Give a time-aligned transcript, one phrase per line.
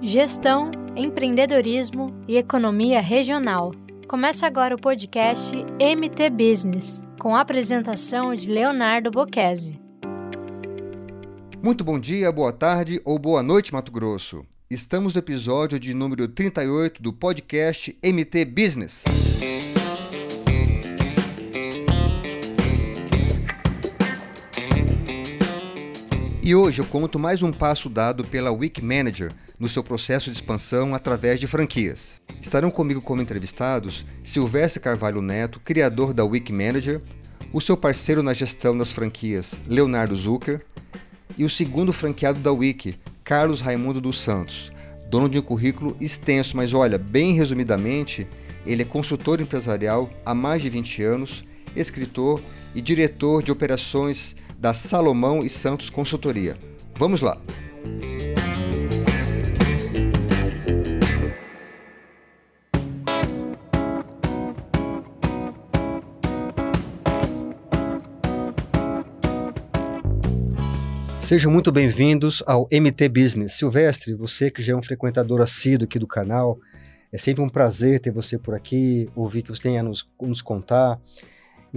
[0.00, 3.72] gestão, empreendedorismo e economia regional.
[4.06, 9.78] Começa agora o podcast MT Business, com a apresentação de Leonardo Bocchese.
[11.62, 14.46] Muito bom dia, boa tarde ou boa noite, Mato Grosso.
[14.70, 19.04] Estamos no episódio de número 38 do podcast MT Business.
[26.48, 29.30] E hoje eu conto mais um passo dado pela Week Manager
[29.60, 32.22] no seu processo de expansão através de franquias.
[32.40, 37.02] Estarão comigo como entrevistados Silvestre Carvalho Neto, criador da Week Manager,
[37.52, 40.64] o seu parceiro na gestão das franquias, Leonardo Zucker,
[41.36, 44.72] e o segundo franqueado da Wiki, Carlos Raimundo dos Santos,
[45.10, 48.26] dono de um currículo extenso, mas olha, bem resumidamente,
[48.64, 51.44] ele é consultor empresarial há mais de 20 anos,
[51.76, 52.40] escritor
[52.74, 56.58] e diretor de operações da Salomão e Santos Consultoria.
[56.96, 57.40] Vamos lá!
[71.20, 73.52] Sejam muito bem-vindos ao MT Business.
[73.52, 76.58] Silvestre, você que já é um frequentador assíduo aqui do canal,
[77.12, 80.42] é sempre um prazer ter você por aqui, ouvir que você tenha a nos, nos
[80.42, 80.98] contar.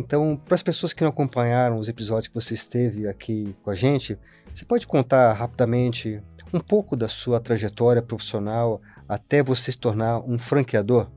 [0.02, 3.76] Então, para as pessoas que não acompanharam os episódios que você esteve aqui com a
[3.76, 4.18] gente,
[4.52, 6.20] você pode contar rapidamente
[6.52, 11.08] um pouco da sua trajetória profissional até você se tornar um franqueador?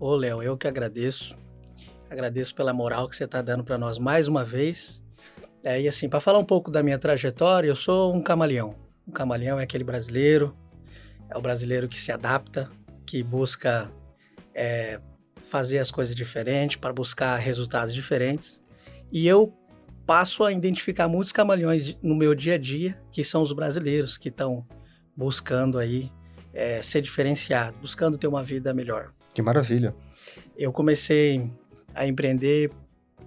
[0.00, 1.36] Ô, Léo, eu que agradeço.
[2.08, 5.02] Agradeço pela moral que você está dando para nós mais uma vez.
[5.62, 8.74] É, e assim, para falar um pouco da minha trajetória, eu sou um camaleão.
[9.06, 10.56] Um camaleão é aquele brasileiro,
[11.28, 12.70] é o brasileiro que se adapta,
[13.04, 13.86] que busca
[14.54, 14.98] é,
[15.42, 18.62] fazer as coisas diferentes, para buscar resultados diferentes.
[19.10, 19.52] E eu
[20.06, 24.28] passo a identificar muitos camaleões no meu dia a dia, que são os brasileiros que
[24.28, 24.66] estão
[25.16, 26.10] buscando aí
[26.52, 29.12] é, ser diferenciado, buscando ter uma vida melhor.
[29.34, 29.94] Que maravilha!
[30.56, 31.50] Eu comecei
[31.94, 32.70] a empreender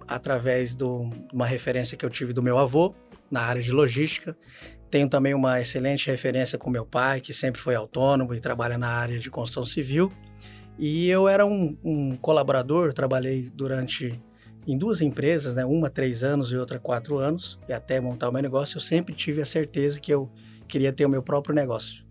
[0.06, 0.84] através de
[1.32, 2.94] uma referência que eu tive do meu avô
[3.30, 4.36] na área de logística.
[4.90, 8.88] Tenho também uma excelente referência com meu pai, que sempre foi autônomo e trabalha na
[8.88, 10.12] área de construção civil.
[10.78, 14.20] E eu era um, um colaborador, trabalhei durante
[14.66, 15.64] em duas empresas, né?
[15.64, 19.14] Uma três anos e outra quatro anos, e até montar o meu negócio, eu sempre
[19.14, 20.28] tive a certeza que eu
[20.66, 22.04] queria ter o meu próprio negócio.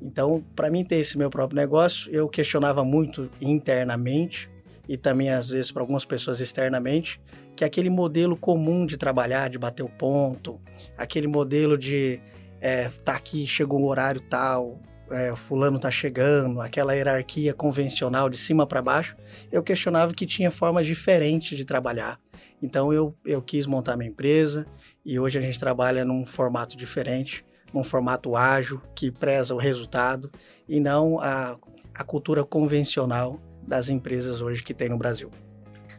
[0.00, 4.48] Então, para mim ter esse meu próprio negócio, eu questionava muito internamente
[4.88, 7.20] e também às vezes para algumas pessoas externamente,
[7.54, 10.60] que aquele modelo comum de trabalhar, de bater o ponto,
[10.96, 12.20] aquele modelo de
[12.60, 14.80] é, tá aqui, chegou o horário tal,
[15.10, 19.16] é, fulano tá chegando, aquela hierarquia convencional de cima para baixo,
[19.50, 22.20] eu questionava que tinha formas diferentes de trabalhar.
[22.62, 24.66] Então eu, eu quis montar minha empresa
[25.04, 30.30] e hoje a gente trabalha num formato diferente, num formato ágil que preza o resultado
[30.68, 31.56] e não a,
[31.94, 35.30] a cultura convencional das empresas hoje que tem no Brasil.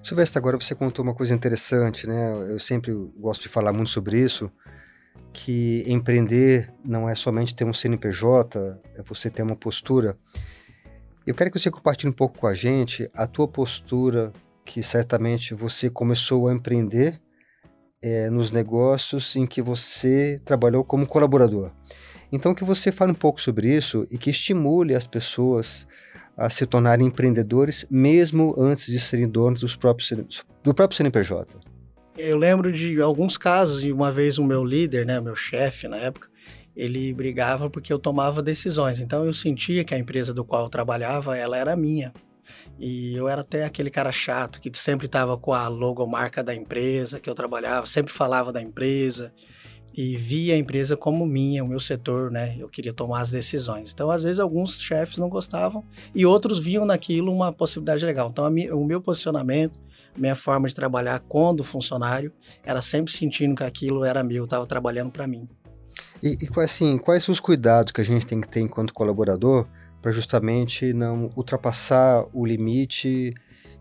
[0.02, 2.48] Silvestre, agora você contou uma coisa interessante, né?
[2.50, 4.50] Eu sempre gosto de falar muito sobre isso
[5.34, 10.18] que empreender não é somente ter um CNPJ, é você ter uma postura.
[11.26, 14.32] Eu quero que você compartilhe um pouco com a gente a tua postura,
[14.66, 17.20] que certamente você começou a empreender
[18.02, 21.72] é, nos negócios em que você trabalhou como colaborador.
[22.32, 25.88] Então, que você fale um pouco sobre isso e que estimule as pessoas
[26.38, 31.58] a se tornarem empreendedores, mesmo antes de serem donos dos próprios, do próprio CNPJ.
[32.22, 35.96] Eu lembro de alguns casos, e uma vez o meu líder, né, meu chefe na
[35.96, 36.30] época,
[36.76, 39.00] ele brigava porque eu tomava decisões.
[39.00, 42.14] Então eu sentia que a empresa do qual eu trabalhava, ela era minha.
[42.78, 47.20] E eu era até aquele cara chato que sempre estava com a logomarca da empresa
[47.20, 49.34] que eu trabalhava, sempre falava da empresa
[49.94, 52.56] e via a empresa como minha, o meu setor, né?
[52.60, 53.92] Eu queria tomar as decisões.
[53.94, 58.30] Então, às vezes, alguns chefes não gostavam e outros viam naquilo uma possibilidade legal.
[58.30, 59.80] Então, o meu posicionamento,
[60.18, 62.32] minha forma de trabalhar quando funcionário
[62.64, 65.48] era sempre sentindo que aquilo era meu, estava trabalhando para mim.
[66.22, 69.68] E, e assim, quais são os cuidados que a gente tem que ter enquanto colaborador
[70.02, 73.34] para justamente não ultrapassar o limite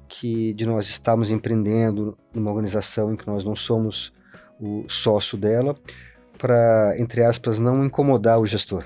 [0.09, 4.13] que de nós estamos empreendendo numa organização em que nós não somos
[4.59, 5.77] o sócio dela,
[6.39, 8.85] para entre aspas não incomodar o gestor?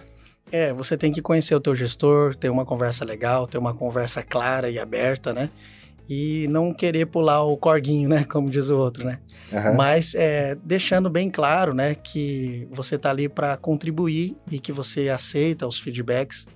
[0.50, 4.22] É, você tem que conhecer o teu gestor, ter uma conversa legal, ter uma conversa
[4.22, 5.48] clara e aberta, né?
[6.08, 8.24] E não querer pular o corguinho, né?
[8.24, 9.18] Como diz o outro, né?
[9.52, 9.74] Uhum.
[9.74, 11.94] Mas é, deixando bem claro, né?
[11.94, 16.46] Que você está ali para contribuir e que você aceita os feedbacks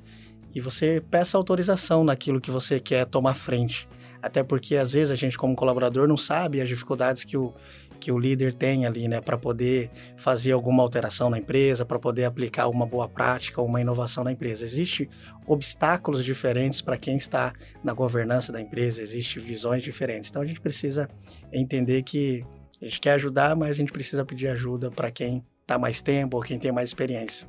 [0.55, 3.89] e você peça autorização naquilo que você quer tomar frente.
[4.23, 7.55] Até porque às vezes a gente como colaborador não sabe as dificuldades que o
[7.97, 12.25] que o líder tem ali, né, para poder fazer alguma alteração na empresa, para poder
[12.25, 14.65] aplicar uma boa prática uma inovação na empresa.
[14.65, 15.09] Existem
[15.47, 17.53] obstáculos diferentes para quem está
[17.83, 20.31] na governança da empresa, existem visões diferentes.
[20.31, 21.09] Então a gente precisa
[21.53, 22.45] entender que
[22.81, 26.37] a gente quer ajudar, mas a gente precisa pedir ajuda para quem está mais tempo
[26.37, 27.47] ou quem tem mais experiência.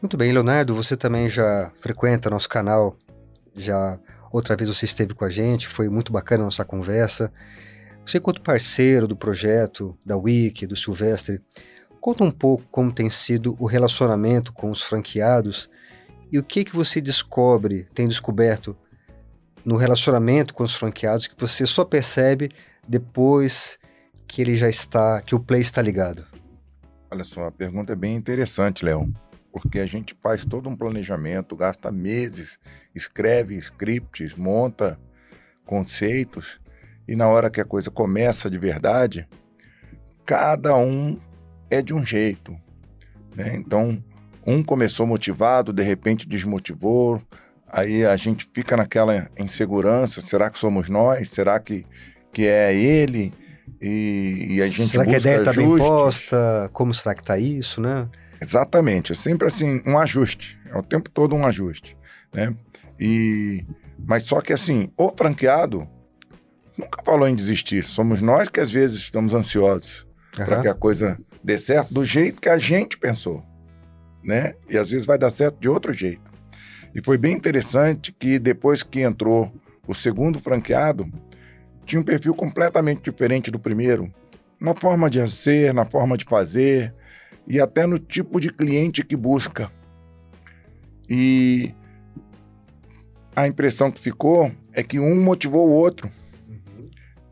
[0.00, 2.96] Muito bem, Leonardo, você também já frequenta nosso canal,
[3.54, 3.98] já
[4.32, 7.32] outra vez você esteve com a gente, foi muito bacana a nossa conversa.
[8.04, 11.40] Você, enquanto parceiro do projeto, da Wiki, do Silvestre,
[12.00, 15.70] conta um pouco como tem sido o relacionamento com os franqueados
[16.30, 18.76] e o que que você descobre, tem descoberto
[19.64, 22.48] no relacionamento com os franqueados que você só percebe
[22.86, 23.78] depois
[24.26, 26.26] que ele já está, que o play está ligado.
[27.10, 29.12] Olha só, a pergunta é bem interessante, Léo
[29.52, 32.58] porque a gente faz todo um planejamento, gasta meses,
[32.94, 34.98] escreve scripts, monta
[35.66, 36.58] conceitos,
[37.06, 39.28] e na hora que a coisa começa de verdade,
[40.24, 41.18] cada um
[41.70, 42.56] é de um jeito.
[43.34, 43.54] Né?
[43.56, 44.02] Então,
[44.46, 47.20] um começou motivado, de repente desmotivou,
[47.66, 51.30] aí a gente fica naquela insegurança: será que somos nós?
[51.30, 51.84] Será que,
[52.32, 53.32] que é ele?
[53.80, 56.70] E, e a gente será que a ideia está bem posta?
[56.72, 58.08] Como será que está isso, né?
[58.40, 61.96] Exatamente, é sempre assim, um ajuste, é o tempo todo um ajuste,
[62.34, 62.52] né?
[62.98, 63.64] E,
[64.04, 65.88] mas só que assim, o franqueado
[66.76, 70.06] nunca falou em desistir, somos nós que às vezes estamos ansiosos
[70.38, 70.44] uhum.
[70.44, 73.44] para que a coisa dê certo do jeito que a gente pensou,
[74.22, 74.54] né?
[74.68, 76.30] E às vezes vai dar certo de outro jeito.
[76.94, 79.52] E foi bem interessante que depois que entrou
[79.86, 81.10] o segundo franqueado,
[81.84, 84.12] tinha um perfil completamente diferente do primeiro,
[84.60, 86.94] na forma de ser, na forma de fazer,
[87.46, 89.70] e até no tipo de cliente que busca.
[91.08, 91.74] E
[93.34, 96.10] a impressão que ficou é que um motivou o outro.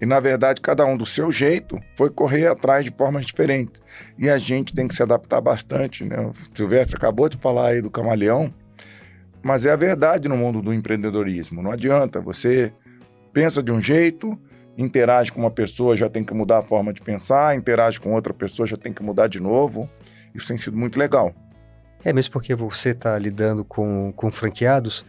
[0.00, 3.82] E na verdade, cada um do seu jeito foi correr atrás de formas diferentes.
[4.18, 6.18] E a gente tem que se adaptar bastante, né?
[6.20, 8.52] O Silvestre acabou de falar aí do camaleão,
[9.42, 11.62] mas é a verdade no mundo do empreendedorismo.
[11.62, 12.72] Não adianta, você
[13.32, 14.38] pensa de um jeito,
[14.76, 18.32] interage com uma pessoa, já tem que mudar a forma de pensar, interage com outra
[18.32, 19.88] pessoa, já tem que mudar de novo.
[20.34, 21.34] Isso tem sido muito legal.
[22.02, 25.04] É mesmo porque você está lidando com, com franqueados,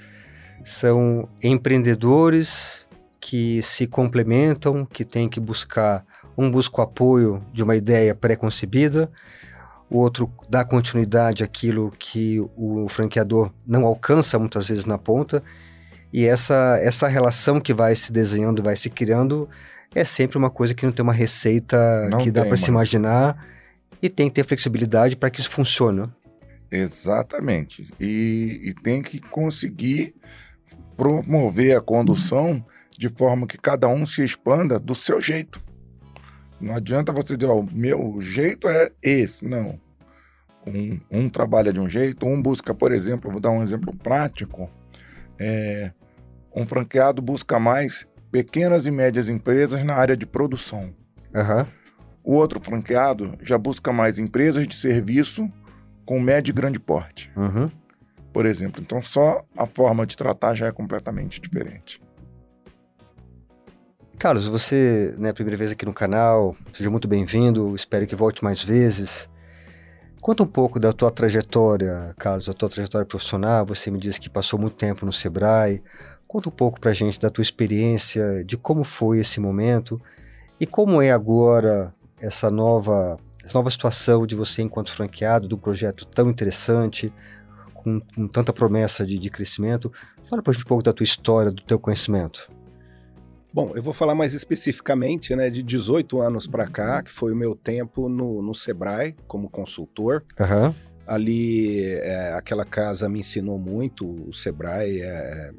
[0.64, 2.81] são empreendedores
[3.22, 6.04] que se complementam, que têm que buscar,
[6.36, 9.12] um busca o apoio de uma ideia pré-concebida,
[9.90, 15.44] o outro dá continuidade àquilo que o franqueador não alcança muitas vezes na ponta,
[16.12, 19.48] e essa, essa relação que vai se desenhando, vai se criando,
[19.94, 23.46] é sempre uma coisa que não tem uma receita não que dá para se imaginar
[24.02, 26.10] e tem que ter flexibilidade para que isso funcione.
[26.72, 27.88] Exatamente.
[28.00, 30.16] E, e, tem que conseguir
[30.96, 32.66] promover a condução
[33.02, 35.60] de forma que cada um se expanda do seu jeito.
[36.60, 39.44] Não adianta você dizer, o meu jeito é esse.
[39.44, 39.80] Não.
[40.68, 44.70] Um, um, trabalha de um jeito, um busca, por exemplo, vou dar um exemplo prático.
[45.40, 45.92] É,
[46.56, 50.94] um franqueado busca mais pequenas e médias empresas na área de produção.
[51.34, 51.66] Uhum.
[52.24, 55.52] O outro franqueado já busca mais empresas de serviço
[56.06, 57.32] com médio e grande porte.
[57.36, 57.68] Uhum.
[58.32, 62.00] Por exemplo, então só a forma de tratar já é completamente diferente.
[64.22, 68.64] Carlos, você, né, primeira vez aqui no canal, seja muito bem-vindo, espero que volte mais
[68.64, 69.28] vezes.
[70.22, 73.66] Conta um pouco da tua trajetória, Carlos, da tua trajetória profissional.
[73.66, 75.82] Você me disse que passou muito tempo no Sebrae.
[76.28, 80.00] Conta um pouco pra gente da tua experiência, de como foi esse momento
[80.60, 85.58] e como é agora essa nova, essa nova situação de você enquanto franqueado de um
[85.58, 87.12] projeto tão interessante,
[87.74, 89.92] com, com tanta promessa de, de crescimento.
[90.22, 92.61] Fala pra gente um pouco da tua história, do teu conhecimento.
[93.54, 97.36] Bom, eu vou falar mais especificamente, né, de 18 anos para cá, que foi o
[97.36, 100.24] meu tempo no, no Sebrae como consultor.
[100.40, 100.74] Uhum.
[101.06, 104.08] Ali, é, aquela casa me ensinou muito.
[104.08, 105.52] O Sebrae é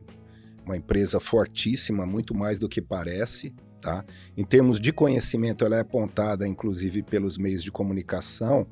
[0.64, 3.52] uma empresa fortíssima, muito mais do que parece.
[3.82, 4.04] Tá?
[4.36, 8.66] Em termos de conhecimento, ela é apontada, inclusive, pelos meios de comunicação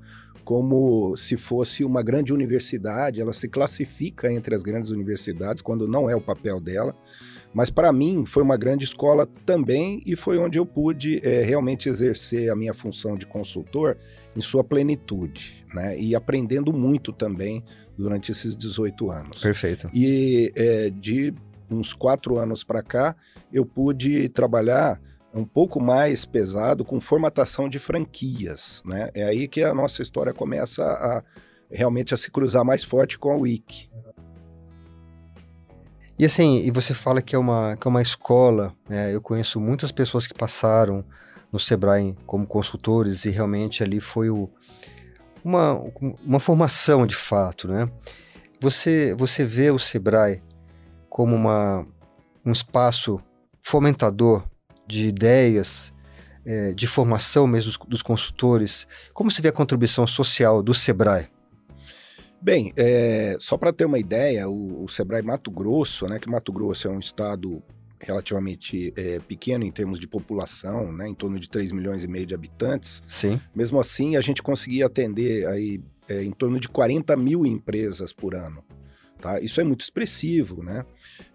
[0.44, 3.20] como se fosse uma grande universidade.
[3.20, 6.96] Ela se classifica entre as grandes universidades, quando não é o papel dela.
[7.52, 11.88] Mas para mim foi uma grande escola também e foi onde eu pude é, realmente
[11.88, 13.96] exercer a minha função de consultor
[14.36, 15.98] em sua plenitude, né?
[15.98, 17.64] E aprendendo muito também
[17.98, 19.42] durante esses 18 anos.
[19.42, 19.90] Perfeito.
[19.92, 21.34] E é, de
[21.68, 23.16] uns quatro anos para cá,
[23.52, 25.00] eu pude trabalhar
[25.32, 29.10] um pouco mais pesado com formatação de franquias, né?
[29.14, 31.22] É aí que a nossa história começa a
[31.70, 33.88] realmente a se cruzar mais forte com a Wiki.
[36.20, 39.14] E assim, e você fala que é uma, que é uma escola, né?
[39.14, 41.02] eu conheço muitas pessoas que passaram
[41.50, 44.46] no Sebrae como consultores e realmente ali foi o,
[45.42, 45.82] uma,
[46.22, 47.90] uma formação de fato, né?
[48.60, 50.42] Você, você vê o Sebrae
[51.08, 51.86] como uma,
[52.44, 53.18] um espaço
[53.62, 54.44] fomentador
[54.86, 55.90] de ideias,
[56.44, 58.86] é, de formação mesmo dos, dos, consultores?
[59.14, 61.30] Como se vê a contribuição social do Sebrae?
[62.42, 66.52] Bem, é, só para ter uma ideia, o, o, Sebrae Mato Grosso, né, que Mato
[66.52, 67.62] Grosso é um estado
[68.00, 72.24] relativamente é, pequeno em termos de população, né, em torno de 3 milhões e meio
[72.24, 73.02] de habitantes.
[73.06, 73.38] Sim.
[73.54, 78.34] Mesmo assim, a gente conseguia atender aí é, em torno de 40 mil empresas por
[78.34, 78.64] ano.
[79.20, 79.38] Tá?
[79.38, 80.84] Isso é muito expressivo, né?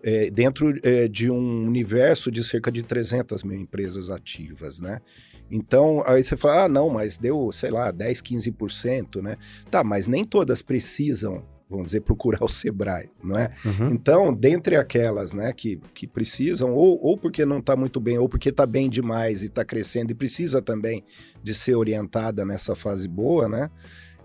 [0.01, 5.00] É, dentro é, de um universo de cerca de 300 mil empresas ativas, né?
[5.49, 9.37] Então, aí você fala, ah, não, mas deu, sei lá, 10, 15%, né?
[9.69, 13.51] Tá, mas nem todas precisam, vamos dizer, procurar o Sebrae, não é?
[13.63, 13.91] Uhum.
[13.91, 18.27] Então, dentre aquelas, né, que, que precisam, ou, ou porque não está muito bem, ou
[18.27, 21.03] porque está bem demais e está crescendo e precisa também
[21.43, 23.69] de ser orientada nessa fase boa, né?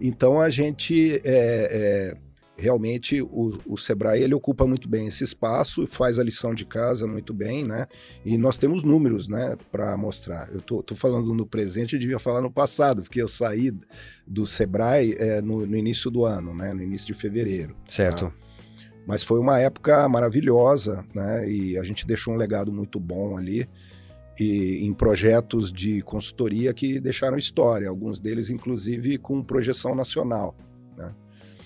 [0.00, 1.20] Então, a gente...
[1.24, 2.29] É, é,
[2.60, 7.06] realmente o, o Sebrae ele ocupa muito bem esse espaço, faz a lição de casa
[7.06, 7.86] muito bem, né?
[8.24, 10.50] E nós temos números, né, para mostrar.
[10.52, 13.72] Eu tô, tô, falando no presente, eu devia falar no passado, porque eu saí
[14.26, 17.74] do Sebrae é, no, no, início do ano, né, no início de fevereiro.
[17.74, 17.80] Tá?
[17.86, 18.26] Certo.
[18.26, 18.32] Tá?
[19.06, 21.48] Mas foi uma época maravilhosa, né?
[21.50, 23.68] E a gente deixou um legado muito bom ali.
[24.38, 30.54] E, em projetos de consultoria que deixaram história, alguns deles, inclusive, com projeção nacional.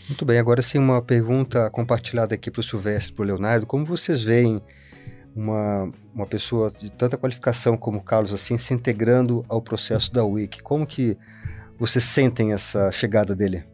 [0.07, 3.67] Muito bem, agora sim uma pergunta compartilhada aqui para o Silvestre e para o Leonardo.
[3.67, 4.63] Como vocês veem
[5.35, 10.23] uma, uma pessoa de tanta qualificação como o Carlos assim se integrando ao processo da
[10.23, 10.63] Wiki?
[10.63, 11.17] Como que
[11.79, 13.65] vocês sentem essa chegada dele?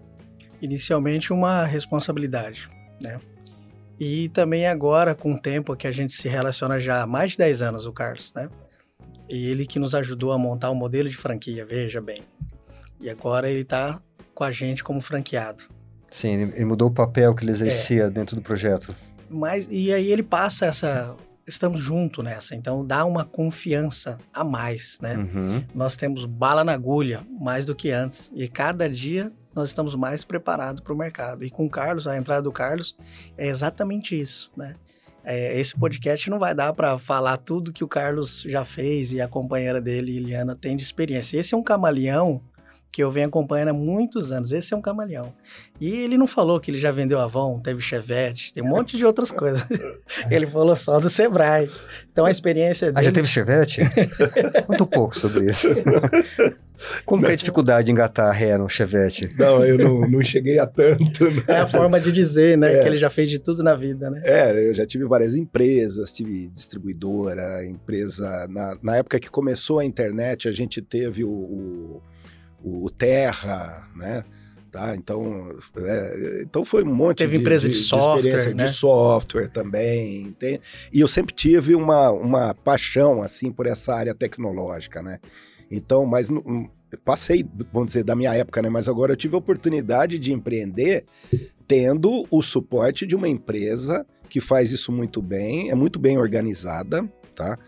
[0.62, 2.70] Inicialmente uma responsabilidade,
[3.02, 3.18] né?
[3.98, 7.38] E também agora, com o tempo que a gente se relaciona já há mais de
[7.38, 8.48] 10 anos, o Carlos, né?
[9.28, 12.22] E ele que nos ajudou a montar o um modelo de franquia, veja bem.
[13.00, 14.00] E agora ele está
[14.32, 15.79] com a gente como franqueado.
[16.10, 18.10] Sim, ele mudou o papel que ele exercia é.
[18.10, 18.94] dentro do projeto.
[19.28, 21.14] Mas, e aí ele passa essa.
[21.46, 25.16] Estamos juntos nessa, então dá uma confiança a mais, né?
[25.16, 25.64] Uhum.
[25.74, 28.30] Nós temos bala na agulha mais do que antes.
[28.34, 31.44] E cada dia nós estamos mais preparados para o mercado.
[31.44, 32.96] E com o Carlos, a entrada do Carlos
[33.36, 34.74] é exatamente isso, né?
[35.22, 39.20] É, esse podcast não vai dar para falar tudo que o Carlos já fez e
[39.20, 41.38] a companheira dele, Eliana, tem de experiência.
[41.38, 42.40] Esse é um camaleão
[42.92, 44.50] que eu venho acompanhando há muitos anos.
[44.50, 45.32] Esse é um camaleão.
[45.80, 49.04] E ele não falou que ele já vendeu Avon, teve Chevette, tem um monte de
[49.04, 49.64] outras coisas.
[50.30, 51.70] ele falou só do Sebrae.
[52.12, 52.98] Então a experiência dele...
[52.98, 53.80] Ah, já teve Chevette?
[54.66, 55.68] Conta um pouco sobre isso.
[57.04, 59.28] Como que é a dificuldade de engatar ré no Chevette?
[59.38, 61.30] Não, eu não, não cheguei a tanto.
[61.30, 61.42] Né?
[61.46, 62.74] É a forma de dizer, né?
[62.74, 62.82] É.
[62.82, 64.20] Que ele já fez de tudo na vida, né?
[64.24, 68.48] É, eu já tive várias empresas, tive distribuidora, empresa...
[68.48, 72.02] Na, na época que começou a internet, a gente teve o, o
[72.62, 74.24] o Terra, né?
[74.70, 78.64] Tá, então, é, então foi um monte Teve de, empresa de, de software, né?
[78.64, 80.30] de software também.
[80.38, 80.60] Tem,
[80.92, 85.18] e eu sempre tive uma, uma paixão assim por essa área tecnológica, né?
[85.68, 86.28] Então, mas
[87.04, 88.68] passei, vamos dizer, da minha época, né?
[88.68, 91.04] Mas agora eu tive a oportunidade de empreender
[91.66, 97.08] tendo o suporte de uma empresa que faz isso muito bem, é muito bem organizada,
[97.34, 97.58] tá?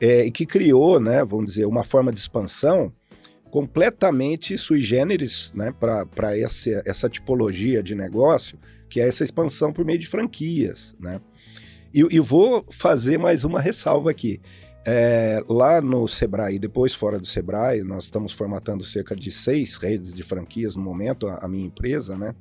[0.00, 2.92] É, e que criou, né, vamos dizer, uma forma de expansão
[3.50, 9.84] completamente sui generis né, para essa, essa tipologia de negócio, que é essa expansão por
[9.84, 10.94] meio de franquias.
[11.00, 11.20] Né?
[11.92, 14.40] E, e vou fazer mais uma ressalva aqui.
[14.86, 20.14] É, lá no Sebrae, depois fora do Sebrae, nós estamos formatando cerca de seis redes
[20.14, 22.34] de franquias no momento, a, a minha empresa, né?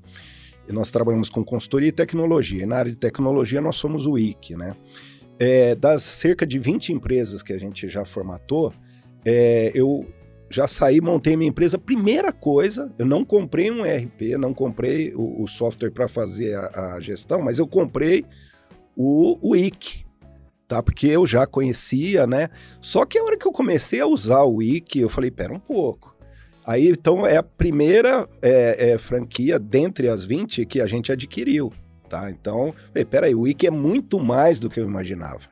[0.67, 2.63] E nós trabalhamos com consultoria e tecnologia.
[2.63, 4.75] E na área de tecnologia, nós somos o IC, né?
[5.39, 8.73] É, das cerca de 20 empresas que a gente já formatou,
[9.25, 10.07] é, eu
[10.49, 11.77] já saí, montei minha empresa.
[11.77, 16.95] Primeira coisa, eu não comprei um ERP, não comprei o, o software para fazer a,
[16.95, 18.25] a, gestão, mas eu comprei
[18.95, 19.55] o, o
[20.67, 20.81] tá?
[20.81, 22.49] Porque eu já conhecia, né?
[22.81, 25.59] Só que a hora que eu comecei a usar o IC, eu falei, pera um
[25.59, 26.15] pouco.
[26.65, 31.71] Aí, então, é a primeira é, é, franquia dentre as 20 que a gente adquiriu,
[32.09, 32.29] tá?
[32.29, 32.73] Então,
[33.09, 35.47] peraí, o IC é muito mais do que eu imaginava.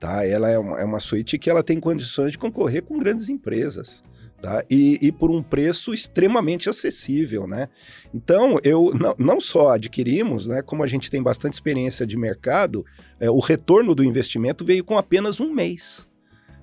[0.00, 0.26] Tá?
[0.26, 4.02] Ela é uma, é uma suíte que ela tem condições de concorrer com grandes empresas.
[4.40, 4.64] Tá?
[4.70, 7.68] E, e, por um preço extremamente acessível, né?
[8.14, 10.62] Então, eu não, não só adquirimos, né?
[10.62, 12.84] Como a gente tem bastante experiência de mercado,
[13.18, 16.08] é, o retorno do investimento veio com apenas um mês.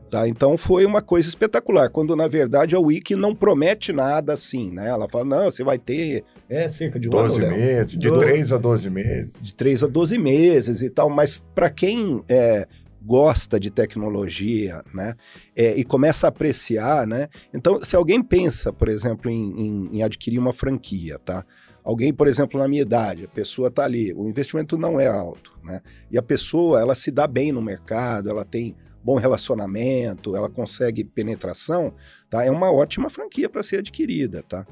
[0.09, 0.27] Tá?
[0.27, 4.87] Então foi uma coisa espetacular, quando na verdade a Wiki não promete nada assim, né?
[4.87, 8.57] Ela fala, não, você vai ter é, cerca de 12 ano, meses, de 3 a
[8.57, 9.33] 12 meses.
[9.41, 12.65] De 3 a 12 meses e tal, mas para quem é,
[13.07, 15.15] gosta de tecnologia, né?
[15.55, 17.29] É, e começa a apreciar, né?
[17.53, 21.45] Então, se alguém pensa, por exemplo, em, em, em adquirir uma franquia, tá?
[21.83, 25.57] Alguém, por exemplo, na minha idade, a pessoa está ali, o investimento não é alto,
[25.63, 25.81] né?
[26.11, 31.05] E a pessoa, ela se dá bem no mercado, ela tem bom relacionamento, ela consegue
[31.05, 31.93] penetração,
[32.29, 32.43] tá?
[32.43, 34.67] É uma ótima franquia para ser adquirida, tá?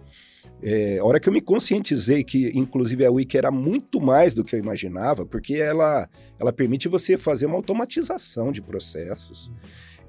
[0.62, 4.44] É, a hora que eu me conscientizei que, inclusive, a Wiki era muito mais do
[4.44, 6.10] que eu imaginava, porque ela,
[6.40, 9.52] ela permite você fazer uma automatização de processos.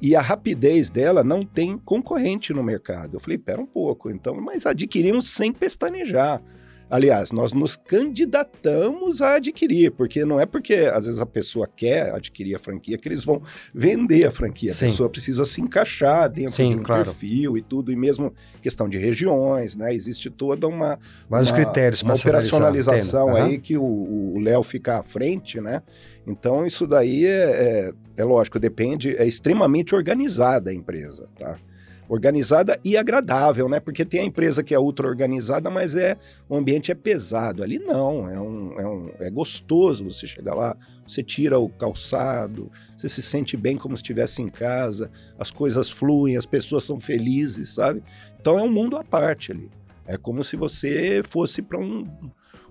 [0.00, 3.16] E a rapidez dela não tem concorrente no mercado.
[3.16, 6.42] Eu falei, pera um pouco, então, mas adquirimos sem pestanejar.
[6.88, 12.14] Aliás, nós nos candidatamos a adquirir, porque não é porque às vezes a pessoa quer
[12.14, 13.42] adquirir a franquia que eles vão
[13.74, 14.70] vender a franquia.
[14.70, 14.86] A Sim.
[14.86, 17.04] pessoa precisa se encaixar dentro Sim, de um claro.
[17.04, 19.92] perfil e tudo, e mesmo questão de regiões, né?
[19.92, 20.98] Existe toda uma.
[21.28, 23.36] Vários uma, critérios para operacionalização uhum.
[23.36, 25.82] aí que o Léo fica à frente, né?
[26.26, 31.58] Então, isso daí é, é, é lógico, depende, é extremamente organizada a empresa, tá?
[32.08, 33.80] Organizada e agradável, né?
[33.80, 36.16] Porque tem a empresa que é ultra organizada, mas é
[36.48, 37.62] o ambiente é pesado.
[37.62, 42.70] Ali não, é, um, é, um, é gostoso você chegar lá, você tira o calçado,
[42.96, 47.00] você se sente bem como se estivesse em casa, as coisas fluem, as pessoas são
[47.00, 48.02] felizes, sabe?
[48.40, 49.70] Então é um mundo à parte ali.
[50.06, 52.06] É como se você fosse para um,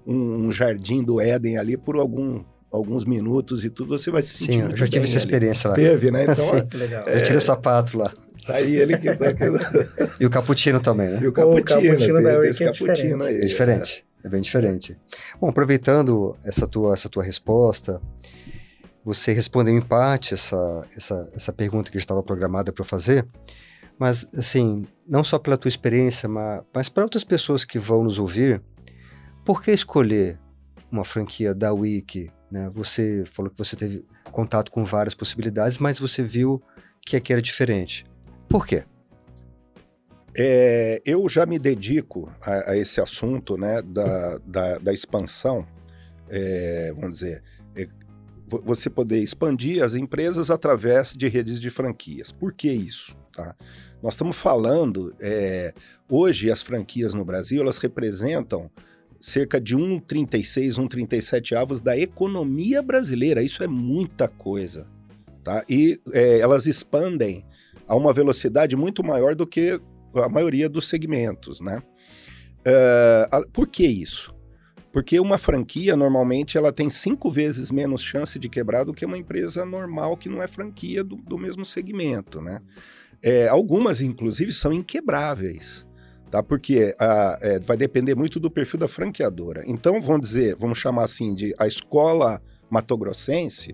[0.07, 2.43] um jardim do Éden ali por algum
[2.75, 4.53] alguns minutos e tudo, você vai se sentir.
[4.53, 5.83] Sim, eu já tive essa experiência ali.
[5.83, 5.89] lá.
[5.89, 6.23] Teve, né?
[6.23, 7.03] Então, Sim, legal.
[7.07, 8.13] Eu tirei o sapato lá.
[8.45, 9.25] Tá aí ele que tá
[10.19, 11.19] E o cappuccino também, né?
[11.21, 13.23] E o cappuccino, o cappuccino da Rick é diferente.
[13.23, 14.05] Aí, é diferente.
[14.23, 14.97] É bem diferente.
[15.39, 18.01] Bom, aproveitando essa tua, essa tua resposta,
[19.03, 23.27] você respondeu em parte essa, essa, essa pergunta que estava programada para fazer,
[23.99, 28.19] mas, assim, não só pela tua experiência, mas, mas para outras pessoas que vão nos
[28.19, 28.61] ouvir,
[29.45, 30.39] por que escolher
[30.91, 32.31] uma franquia da Wiki?
[32.49, 32.69] Né?
[32.73, 36.61] Você falou que você teve contato com várias possibilidades, mas você viu
[37.05, 38.05] que aqui era diferente.
[38.49, 38.83] Por quê?
[40.37, 45.65] É, eu já me dedico a, a esse assunto né, da, da, da expansão,
[46.29, 47.41] é, vamos dizer,
[47.73, 47.87] é,
[48.47, 52.31] você poder expandir as empresas através de redes de franquias.
[52.31, 53.15] Por que isso?
[53.33, 53.55] Tá?
[54.03, 55.73] Nós estamos falando, é,
[56.09, 58.69] hoje as franquias no Brasil, elas representam
[59.25, 63.41] cerca de 1,36, 1,37 avos da economia brasileira.
[63.41, 64.87] Isso é muita coisa.
[65.43, 65.65] Tá?
[65.67, 67.43] E é, elas expandem
[67.87, 69.79] a uma velocidade muito maior do que
[70.13, 71.81] a maioria dos segmentos, né?
[72.61, 74.33] Uh, por que isso?
[74.91, 79.17] Porque uma franquia, normalmente, ela tem cinco vezes menos chance de quebrar do que uma
[79.17, 82.61] empresa normal que não é franquia do, do mesmo segmento, né?
[83.23, 85.87] É, algumas, inclusive, são inquebráveis,
[86.35, 86.43] tá?
[86.43, 89.63] Porque a, é, vai depender muito do perfil da franqueadora.
[89.65, 93.73] Então, vamos dizer, vamos chamar assim de a escola matogrossense,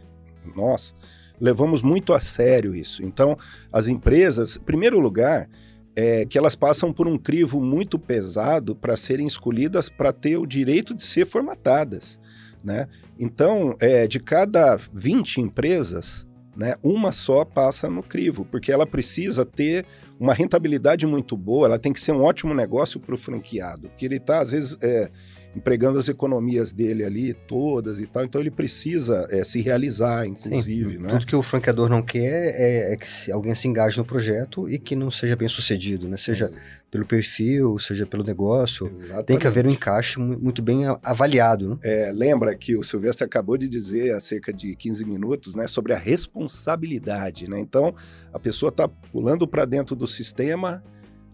[0.55, 0.93] nós,
[1.39, 3.03] levamos muito a sério isso.
[3.03, 3.35] Então,
[3.73, 5.49] as empresas, em primeiro lugar,
[5.95, 10.45] é que elas passam por um crivo muito pesado para serem escolhidas para ter o
[10.45, 12.19] direito de ser formatadas.
[12.63, 12.87] Né?
[13.19, 16.27] Então, é, de cada 20 empresas,
[16.61, 19.83] né, uma só passa no crivo, porque ela precisa ter
[20.19, 24.05] uma rentabilidade muito boa, ela tem que ser um ótimo negócio para o franqueado, que
[24.05, 25.09] ele está, às vezes, é,
[25.55, 28.23] empregando as economias dele ali todas e tal.
[28.23, 30.91] Então ele precisa é, se realizar, inclusive.
[30.91, 31.09] Sim, né?
[31.09, 34.79] Tudo que o franqueador não quer é, é, que alguém se engaje no projeto e
[34.79, 36.17] que não seja bem sucedido, né?
[36.17, 36.49] Seja
[36.89, 38.87] pelo perfil, seja pelo negócio.
[38.87, 39.25] Exatamente.
[39.25, 41.69] Tem que haver um encaixe muito bem avaliado.
[41.69, 41.77] Né?
[41.83, 45.93] É, lembra que o Silvestre acabou de dizer há cerca de 15 minutos né, sobre
[45.93, 47.49] a responsabilidade.
[47.49, 47.61] Né?
[47.61, 47.95] Então
[48.33, 50.83] a pessoa está pulando para dentro do sistema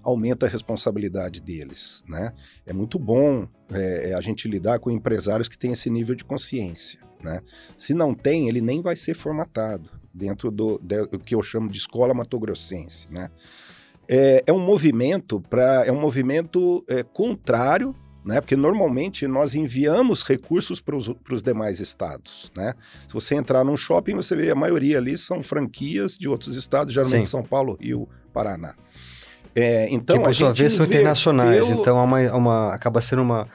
[0.07, 2.31] aumenta a responsabilidade deles, né?
[2.65, 6.23] É muito bom é, é, a gente lidar com empresários que têm esse nível de
[6.23, 7.41] consciência, né?
[7.77, 11.77] Se não tem, ele nem vai ser formatado dentro do, do que eu chamo de
[11.77, 13.29] escola matogrossense, né?
[14.07, 17.93] É, é um movimento para é um movimento é, contrário
[18.23, 18.41] né?
[18.41, 22.73] Porque normalmente nós enviamos recursos para os demais estados, né?
[23.07, 26.93] Se você entrar num shopping, você vê a maioria ali são franquias de outros estados,
[26.93, 27.31] geralmente Sim.
[27.31, 28.75] São Paulo, Rio, Paraná.
[29.59, 33.23] É, então, que por sua vez são internacionais, então é uma, é uma, acaba sendo
[33.23, 33.47] uma,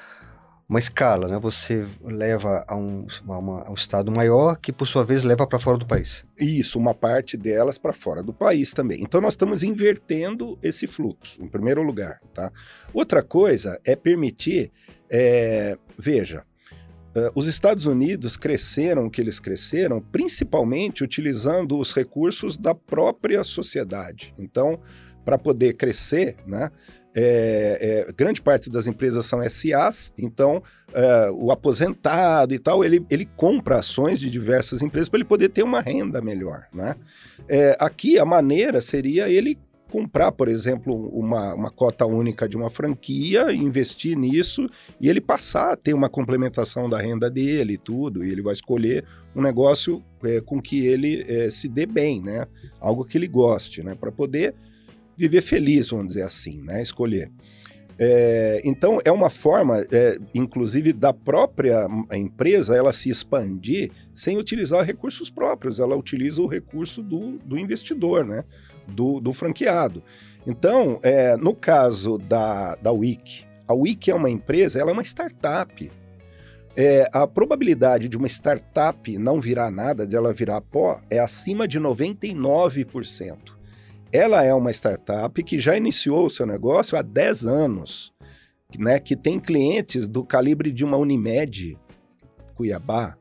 [0.69, 1.39] uma escala, né?
[1.39, 5.61] Você leva a um, uma, a um estado maior que, por sua vez, leva para
[5.61, 6.25] fora do país.
[6.37, 9.01] Isso, uma parte delas para fora do país também.
[9.01, 12.51] Então, nós estamos invertendo esse fluxo, em primeiro lugar, tá?
[12.93, 14.73] Outra coisa é permitir,
[15.09, 16.43] é, veja,
[17.15, 23.45] Uh, os Estados Unidos cresceram o que eles cresceram, principalmente utilizando os recursos da própria
[23.45, 24.33] sociedade.
[24.39, 24.81] Então,
[25.25, 26.71] para poder crescer, né,
[27.15, 30.63] é, é, grande parte das empresas são SAs, então
[30.95, 35.51] é, o aposentado e tal, ele, ele compra ações de diversas empresas para ele poder
[35.51, 36.67] ter uma renda melhor.
[36.73, 36.97] Né?
[37.49, 39.59] É, aqui a maneira seria ele
[39.91, 44.67] comprar, por exemplo, uma, uma cota única de uma franquia, investir nisso
[44.99, 48.55] e ele passar a ter uma complementação da renda dele e tudo, e ele vai
[48.55, 49.05] escolher
[49.37, 52.47] um negócio é, com que ele é, se dê bem, né?
[52.81, 53.95] Algo que ele goste, né?
[53.95, 54.55] Para poder
[55.17, 56.83] viver feliz, vamos dizer assim, né?
[56.83, 57.31] Escolher.
[57.99, 64.85] É, então, é uma forma, é, inclusive, da própria empresa ela se expandir sem utilizar
[64.85, 68.43] recursos próprios, ela utiliza o recurso do, do investidor, né?
[68.87, 70.03] do, do franqueado.
[70.47, 75.03] Então, é, no caso da, da Wiki, a Wiki é uma empresa, ela é uma
[75.03, 75.91] startup.
[76.75, 81.69] É, a probabilidade de uma startup não virar nada, de ela virar pó, é acima
[81.69, 83.37] de 99%.
[84.13, 88.13] Ela é uma startup que já iniciou o seu negócio há 10 anos,
[88.79, 91.79] né, que tem clientes do calibre de uma Unimed,
[92.55, 93.17] Cuiabá,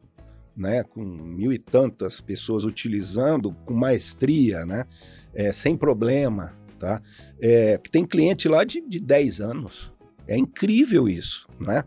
[0.56, 4.86] né, com mil e tantas pessoas utilizando com maestria, né?
[5.34, 7.02] é, sem problema, tá?
[7.40, 9.92] É, tem cliente lá de, de 10 anos.
[10.28, 11.84] É incrível isso, né?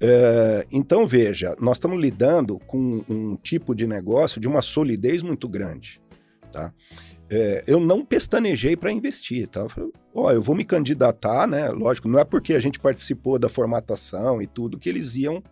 [0.00, 5.48] É, então, veja, nós estamos lidando com um tipo de negócio de uma solidez muito
[5.48, 6.00] grande,
[6.52, 6.72] tá?
[7.30, 9.60] É, eu não pestanejei para investir, tá?
[9.60, 11.68] Eu, falei, ó, eu vou me candidatar, né?
[11.70, 15.42] Lógico, não é porque a gente participou da formatação e tudo que eles iam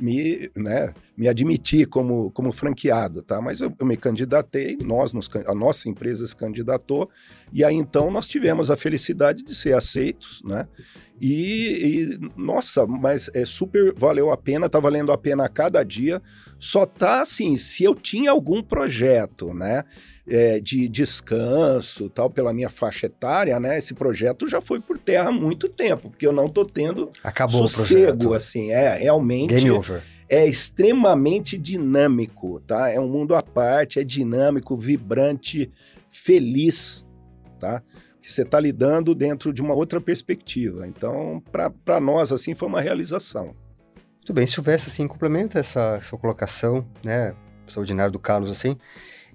[0.00, 3.40] me, né, me admitir como, como franqueado, tá?
[3.40, 7.08] Mas eu, eu me candidatei, nós nos, a nossa empresa se candidatou,
[7.52, 10.68] e aí então nós tivemos a felicidade de ser aceitos, né?
[11.18, 15.82] E, e, nossa, mas é super valeu a pena, tá valendo a pena a cada
[15.82, 16.20] dia.
[16.58, 19.84] Só tá assim, se eu tinha algum projeto, né,
[20.26, 25.28] é, de descanso, tal, pela minha faixa etária, né, esse projeto já foi por terra
[25.28, 28.34] há muito tempo, porque eu não tô tendo Acabou sossego, o projeto.
[28.34, 30.02] assim, é realmente Game over.
[30.28, 32.88] é extremamente dinâmico, tá?
[32.90, 35.70] É um mundo à parte, é dinâmico, vibrante,
[36.08, 37.06] feliz,
[37.60, 37.82] tá?
[38.26, 40.84] que você está lidando dentro de uma outra perspectiva.
[40.88, 43.54] Então, para nós, assim, foi uma realização.
[44.26, 47.32] Muito bem, Silvestre, assim, complementa essa sua colocação, né,
[47.64, 48.76] extraordinário do Carlos, assim,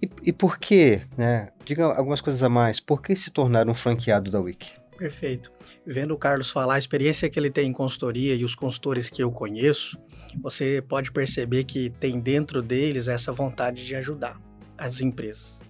[0.03, 3.73] e, e por que, né, diga algumas coisas a mais, por que se tornar um
[3.73, 4.73] franqueado da Wiki?
[4.97, 5.49] Perfeito.
[5.85, 9.23] Vendo o Carlos falar, a experiência que ele tem em consultoria e os consultores que
[9.23, 9.97] eu conheço,
[10.41, 14.37] você pode perceber que tem dentro deles essa vontade de ajudar
[14.77, 15.61] as empresas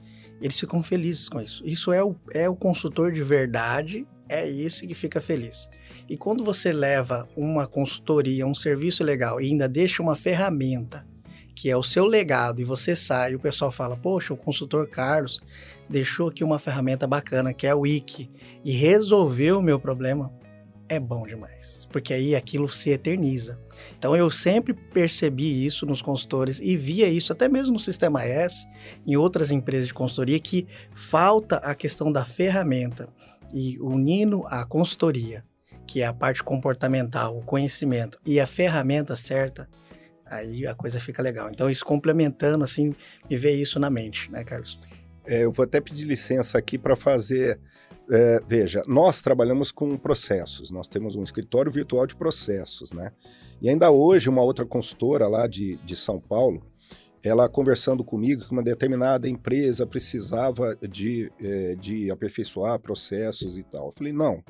[0.41, 1.65] eles ficam felizes com isso.
[1.65, 5.69] Isso é o, é o consultor de verdade, é esse que fica feliz.
[6.09, 11.05] E quando você leva uma consultoria, um serviço legal e ainda deixa uma ferramenta
[11.53, 15.41] que é o seu legado e você sai o pessoal fala: Poxa, o consultor Carlos
[15.89, 18.31] deixou aqui uma ferramenta bacana que é o Wiki
[18.63, 20.31] e resolveu o meu problema
[20.91, 23.57] é bom demais, porque aí aquilo se eterniza.
[23.97, 28.67] Então eu sempre percebi isso nos consultores e via isso até mesmo no Sistema S,
[29.07, 33.07] em outras empresas de consultoria, que falta a questão da ferramenta
[33.53, 35.43] e unindo a consultoria,
[35.85, 39.67] que é a parte comportamental, o conhecimento e a ferramenta certa,
[40.25, 41.49] aí a coisa fica legal.
[41.49, 42.95] Então isso complementando assim,
[43.29, 44.79] me vê isso na mente, né, Carlos?
[45.25, 47.59] É, eu vou até pedir licença aqui para fazer
[48.09, 53.13] é, veja, nós trabalhamos com processos, nós temos um escritório virtual de processos, né?
[53.61, 56.65] E ainda hoje, uma outra consultora lá de, de São Paulo,
[57.23, 63.87] ela conversando comigo que uma determinada empresa precisava de, é, de aperfeiçoar processos e tal.
[63.87, 64.43] Eu falei, não,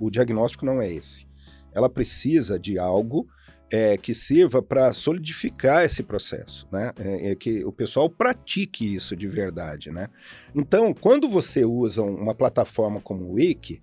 [0.00, 1.26] o diagnóstico não é esse.
[1.72, 3.26] Ela precisa de algo
[3.72, 6.92] é, que sirva para solidificar esse processo, né?
[6.98, 10.08] É, que o pessoal pratique isso de verdade, né?
[10.54, 13.82] Então, quando você usa uma plataforma como o Wiki,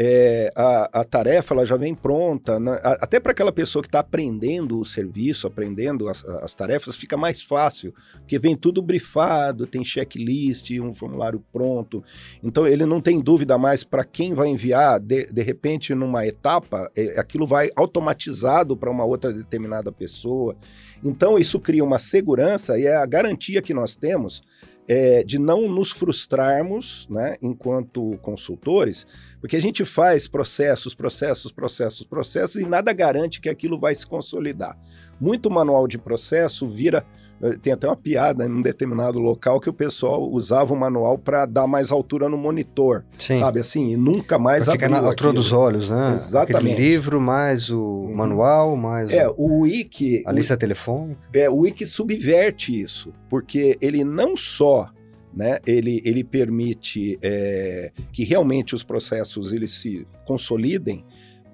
[0.00, 2.78] é, a, a, tarefa ela já vem pronta, né?
[2.84, 7.42] até para aquela pessoa que está aprendendo o serviço, aprendendo as, as, tarefas, fica mais
[7.42, 12.04] fácil, porque vem tudo brifado, tem checklist, um formulário pronto.
[12.44, 16.88] Então ele não tem dúvida mais para quem vai enviar, de, de repente, numa etapa,
[16.96, 20.54] é, aquilo vai automatizado para uma outra determinada pessoa.
[21.02, 24.42] Então isso cria uma segurança e é a garantia que nós temos
[24.88, 29.06] é, de não nos frustrarmos, né, enquanto consultores,
[29.38, 34.06] porque a gente faz processos, processos, processos, processos e nada garante que aquilo vai se
[34.06, 34.78] consolidar.
[35.20, 37.06] Muito manual de processo vira
[37.62, 41.46] Tem até uma piada em um determinado local que o pessoal usava o manual para
[41.46, 43.38] dar mais altura no monitor, Sim.
[43.38, 43.92] sabe assim?
[43.92, 46.12] E nunca mais pra ficar na altura dos olhos, né?
[46.14, 46.72] Exatamente.
[46.72, 48.14] Aquele livro, mais o uhum.
[48.14, 50.22] manual, mais é, o, Wiki...
[50.26, 51.20] A lista o, telefônica.
[51.32, 54.90] É, o Wiki subverte isso, porque ele não só
[55.32, 61.04] né, ele, ele permite é, que realmente os processos eles se consolidem,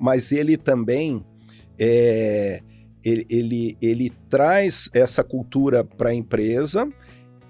[0.00, 1.22] mas ele também
[1.78, 2.62] é,
[3.04, 6.88] ele, ele, ele traz essa cultura para a empresa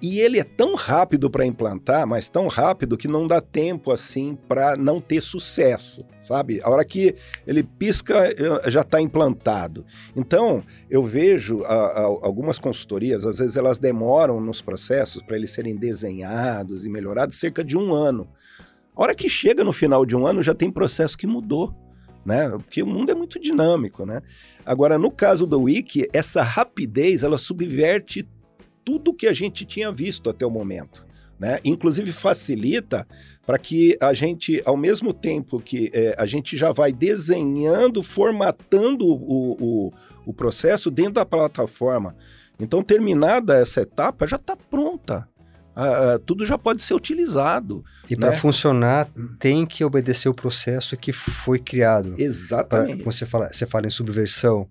[0.03, 4.37] e ele é tão rápido para implantar, mas tão rápido que não dá tempo assim
[4.49, 6.61] para não ter sucesso, sabe?
[6.63, 7.15] A hora que
[7.47, 8.29] ele pisca,
[8.67, 9.83] já está implantado.
[10.15, 15.53] Então, eu vejo a, a, algumas consultorias, às vezes elas demoram nos processos para eles
[15.53, 18.29] serem desenhados e melhorados cerca de um ano.
[18.95, 21.75] A hora que chega no final de um ano, já tem processo que mudou
[22.25, 22.49] né?
[22.51, 24.23] Porque o mundo é muito dinâmico, né?
[24.65, 28.27] Agora, no caso do Wiki, essa rapidez, ela subverte
[28.85, 31.05] tudo que a gente tinha visto até o momento.
[31.39, 31.59] Né?
[31.65, 33.07] Inclusive facilita
[33.45, 39.07] para que a gente, ao mesmo tempo que é, a gente já vai desenhando, formatando
[39.07, 39.93] o, o,
[40.25, 42.15] o processo dentro da plataforma.
[42.59, 45.29] Então, terminada essa etapa, já está pronta.
[45.77, 47.85] Uh, tudo já pode ser utilizado.
[48.09, 48.21] E né?
[48.21, 49.09] para funcionar,
[49.41, 52.15] tem que obedecer o processo que foi criado.
[52.17, 53.03] Exatamente.
[53.03, 54.69] Pra, você, fala, você fala em subversão,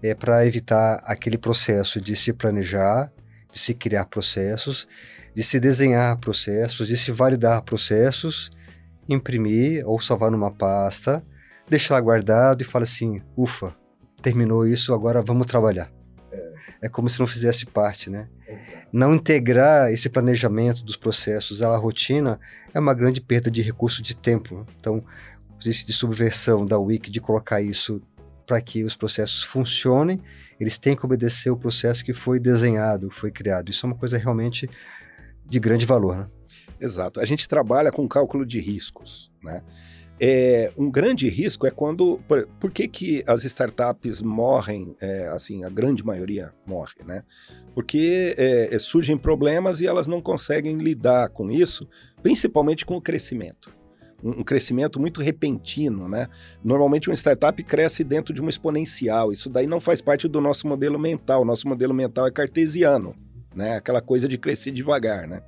[0.00, 3.12] é para evitar aquele processo de se planejar,
[3.50, 4.86] de se criar processos,
[5.34, 8.50] de se desenhar processos, de se validar processos,
[9.08, 11.22] imprimir ou salvar numa pasta,
[11.68, 13.74] deixar guardado e falar assim: ufa,
[14.22, 15.90] terminou isso, agora vamos trabalhar.
[16.30, 18.28] É, é como se não fizesse parte, né?
[18.92, 22.40] Não integrar esse planejamento dos processos à rotina
[22.72, 24.64] é uma grande perda de recurso de tempo.
[24.78, 25.04] Então,
[25.60, 28.00] existe de subversão da Wiki de colocar isso
[28.46, 30.22] para que os processos funcionem,
[30.58, 33.70] eles têm que obedecer o processo que foi desenhado, foi criado.
[33.70, 34.68] Isso é uma coisa realmente
[35.44, 36.16] de grande valor.
[36.16, 36.26] Né?
[36.80, 37.20] Exato.
[37.20, 39.62] A gente trabalha com cálculo de riscos, né?
[40.20, 42.20] É, um grande risco é quando.
[42.26, 47.22] Por, por que, que as startups morrem, é, assim, a grande maioria morre, né?
[47.74, 51.88] Porque é, é, surgem problemas e elas não conseguem lidar com isso,
[52.20, 53.72] principalmente com o crescimento.
[54.22, 56.28] Um, um crescimento muito repentino, né?
[56.64, 59.30] Normalmente uma startup cresce dentro de uma exponencial.
[59.30, 61.44] Isso daí não faz parte do nosso modelo mental.
[61.44, 63.14] Nosso modelo mental é cartesiano,
[63.54, 63.76] né?
[63.76, 65.42] Aquela coisa de crescer devagar, né?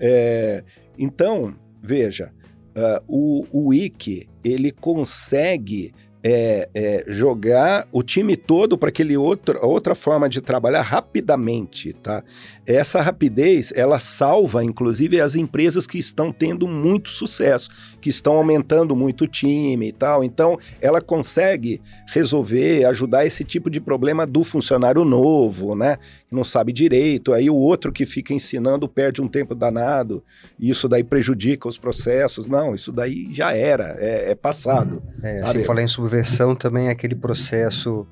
[0.00, 0.64] É,
[0.98, 2.32] então, veja,
[2.76, 5.92] uh, o, o Wiki ele consegue
[6.26, 12.24] é, é, jogar o time todo para aquele outro outra forma de trabalhar rapidamente, tá?
[12.66, 17.68] Essa rapidez ela salva, inclusive, as empresas que estão tendo muito sucesso,
[18.00, 20.24] que estão aumentando muito o time e tal.
[20.24, 25.98] Então, ela consegue resolver, ajudar esse tipo de problema do funcionário novo, né?
[26.26, 27.34] Que não sabe direito.
[27.34, 30.22] Aí o outro que fica ensinando perde um tempo danado.
[30.58, 32.48] E isso daí prejudica os processos.
[32.48, 35.02] Não, isso daí já era, é, é passado.
[35.22, 35.50] É, sabe?
[35.50, 38.06] Assim, falar em conversão também é aquele processo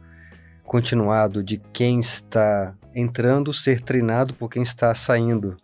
[0.65, 5.57] continuado de quem está entrando ser treinado por quem está saindo.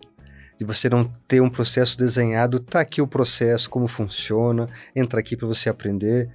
[0.57, 5.37] De você não ter um processo desenhado, tá aqui o processo, como funciona, entra aqui
[5.37, 6.31] para você aprender.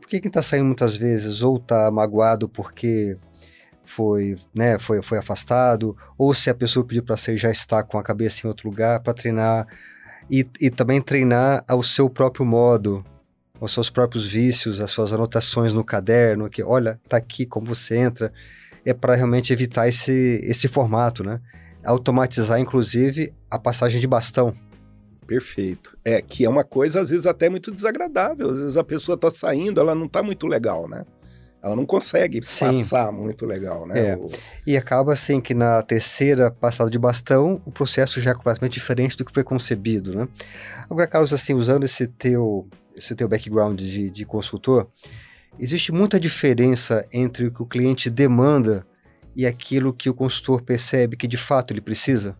[0.00, 3.16] Porque quem está saindo muitas vezes ou está magoado porque
[3.84, 7.96] foi, né, foi, foi afastado, ou se a pessoa pediu para sair já está com
[7.96, 9.68] a cabeça em outro lugar para treinar
[10.28, 13.04] e, e também treinar ao seu próprio modo,
[13.60, 17.96] os seus próprios vícios, as suas anotações no caderno, que olha, tá aqui como você
[17.96, 18.32] entra,
[18.84, 21.40] é para realmente evitar esse, esse formato, né?
[21.84, 24.54] Automatizar, inclusive, a passagem de bastão.
[25.26, 25.96] Perfeito.
[26.04, 28.50] É, que é uma coisa, às vezes, até muito desagradável.
[28.50, 31.04] Às vezes a pessoa está saindo, ela não está muito legal, né?
[31.62, 32.66] Ela não consegue Sim.
[32.66, 34.10] passar muito legal, né?
[34.10, 34.16] É.
[34.16, 34.30] O...
[34.66, 39.16] E acaba assim que na terceira passada de bastão, o processo já é completamente diferente
[39.16, 40.28] do que foi concebido, né?
[40.90, 44.88] Agora, Carlos, assim, usando esse teu esse teu background de, de consultor,
[45.58, 48.86] existe muita diferença entre o que o cliente demanda
[49.36, 52.36] e aquilo que o consultor percebe que de fato ele precisa?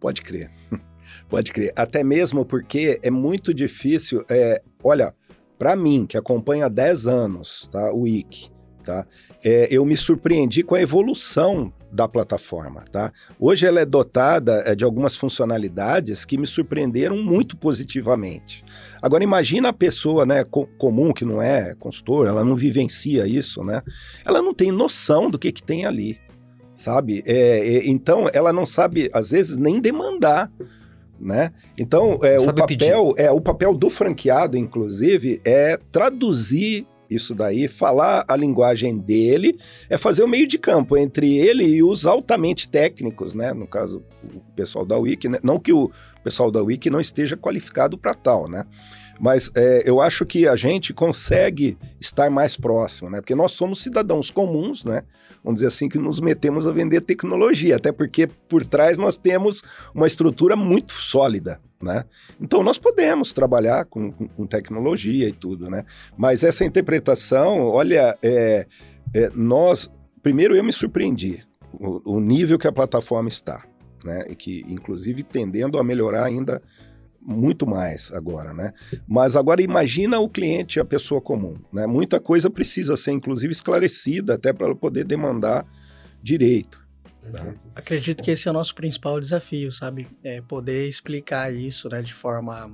[0.00, 0.50] Pode crer.
[1.28, 1.72] Pode crer.
[1.76, 4.24] Até mesmo porque é muito difícil.
[4.28, 5.14] É, olha,
[5.58, 8.50] para mim, que acompanha há 10 anos tá, o IC,
[8.84, 9.06] tá,
[9.44, 13.12] é, eu me surpreendi com a evolução da plataforma, tá?
[13.38, 18.64] Hoje ela é dotada é, de algumas funcionalidades que me surpreenderam muito positivamente.
[19.00, 23.62] Agora imagina a pessoa, né, co comum que não é consultor, ela não vivencia isso,
[23.62, 23.82] né?
[24.24, 26.18] Ela não tem noção do que que tem ali,
[26.74, 27.22] sabe?
[27.26, 30.50] É, é, então ela não sabe às vezes nem demandar.
[31.20, 31.52] Né?
[31.78, 38.24] Então, é, o papel é o papel do franqueado, inclusive, é traduzir isso daí, falar
[38.26, 43.34] a linguagem dele, é fazer o meio de campo entre ele e os altamente técnicos,
[43.34, 43.52] né?
[43.52, 45.38] No caso, o pessoal da Wiki, né?
[45.42, 45.90] não que o
[46.24, 48.64] pessoal da Wiki não esteja qualificado para tal, né?
[49.22, 53.20] Mas é, eu acho que a gente consegue estar mais próximo, né?
[53.20, 55.04] Porque nós somos cidadãos comuns, né?
[55.44, 59.62] Vamos dizer assim, que nos metemos a vender tecnologia, até porque por trás nós temos
[59.94, 62.04] uma estrutura muito sólida, né?
[62.40, 65.84] Então nós podemos trabalhar com, com, com tecnologia e tudo, né?
[66.18, 68.66] Mas essa interpretação, olha, é,
[69.14, 69.88] é, nós.
[70.20, 73.64] Primeiro eu me surpreendi o, o nível que a plataforma está,
[74.04, 74.24] né?
[74.28, 76.60] E que, inclusive, tendendo a melhorar ainda
[77.24, 78.72] muito mais agora, né?
[79.06, 81.86] Mas agora imagina o cliente, a pessoa comum, né?
[81.86, 85.66] Muita coisa precisa ser, inclusive, esclarecida até para poder demandar
[86.22, 86.80] direito.
[87.30, 87.54] Tá?
[87.74, 90.08] Acredito que esse é o nosso principal desafio, sabe?
[90.24, 92.72] É poder explicar isso, né, de forma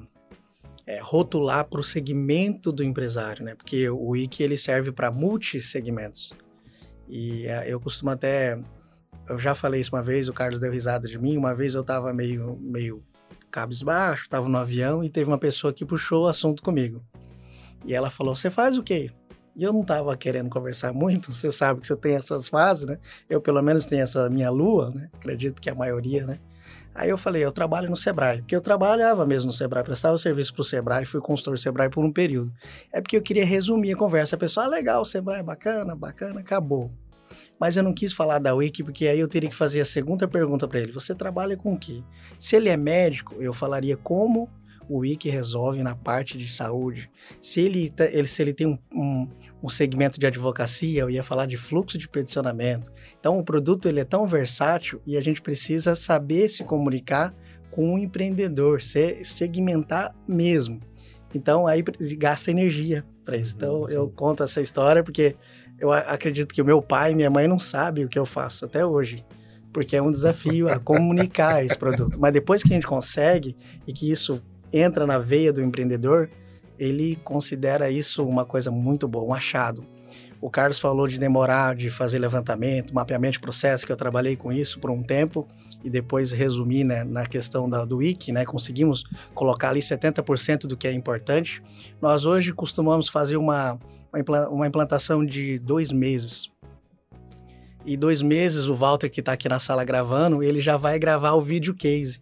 [0.86, 3.54] é, rotular para o segmento do empresário, né?
[3.54, 6.32] Porque o Wiki ele serve para multissegmentos.
[7.06, 8.58] E é, eu costumo até
[9.28, 11.36] eu já falei isso uma vez, o Carlos deu risada de mim.
[11.36, 13.04] Uma vez eu estava meio, meio
[13.50, 17.02] cabisbaixo, estava no avião e teve uma pessoa que puxou o assunto comigo.
[17.84, 19.10] E ela falou: Você faz o quê?
[19.56, 22.98] E eu não estava querendo conversar muito, você sabe que você tem essas fases, né?
[23.28, 25.08] Eu, pelo menos, tenho essa minha lua, né?
[25.14, 26.38] Acredito que a maioria, né?
[26.94, 30.52] Aí eu falei, eu trabalho no Sebrae, porque eu trabalhava mesmo no Sebrae, prestava serviço
[30.52, 32.52] para o Sebrae, fui consultor do Sebrae por um período.
[32.92, 34.34] É porque eu queria resumir a conversa.
[34.34, 36.90] A pessoa, ah, legal, o Sebrae, bacana, bacana, acabou.
[37.58, 40.26] Mas eu não quis falar da Wiki, porque aí eu teria que fazer a segunda
[40.28, 40.92] pergunta para ele.
[40.92, 42.02] Você trabalha com o quê?
[42.38, 44.48] Se ele é médico, eu falaria como
[44.88, 47.10] o Wiki resolve na parte de saúde.
[47.40, 49.28] Se ele, tá, ele, se ele tem um, um,
[49.62, 52.90] um, segmento de advocacia, eu ia falar de fluxo de peticionamento.
[53.20, 57.34] Então, o produto ele é tão versátil e a gente precisa saber se comunicar
[57.70, 60.80] com o empreendedor, se, segmentar mesmo.
[61.34, 61.84] Então, aí
[62.16, 63.54] gasta energia para isso.
[63.56, 65.36] Então, eu conto essa história porque
[65.78, 68.64] eu acredito que o meu pai e minha mãe não sabem o que eu faço
[68.64, 69.24] até hoje,
[69.72, 72.18] porque é um desafio a comunicar esse produto.
[72.18, 76.28] Mas depois que a gente consegue e que isso entra na veia do empreendedor,
[76.78, 79.84] ele considera isso uma coisa muito boa, um achado.
[80.40, 84.52] O Carlos falou de demorar, de fazer levantamento, mapeamento de processo, que eu trabalhei com
[84.52, 85.48] isso por um tempo
[85.82, 90.76] e depois resumi né, na questão da, do Wiki, né, conseguimos colocar ali 70% do
[90.76, 91.62] que é importante.
[92.00, 93.78] Nós hoje costumamos fazer uma
[94.50, 96.50] uma implantação de dois meses.
[97.84, 101.32] E dois meses o Walter, que está aqui na sala gravando, ele já vai gravar
[101.32, 102.20] o vídeo case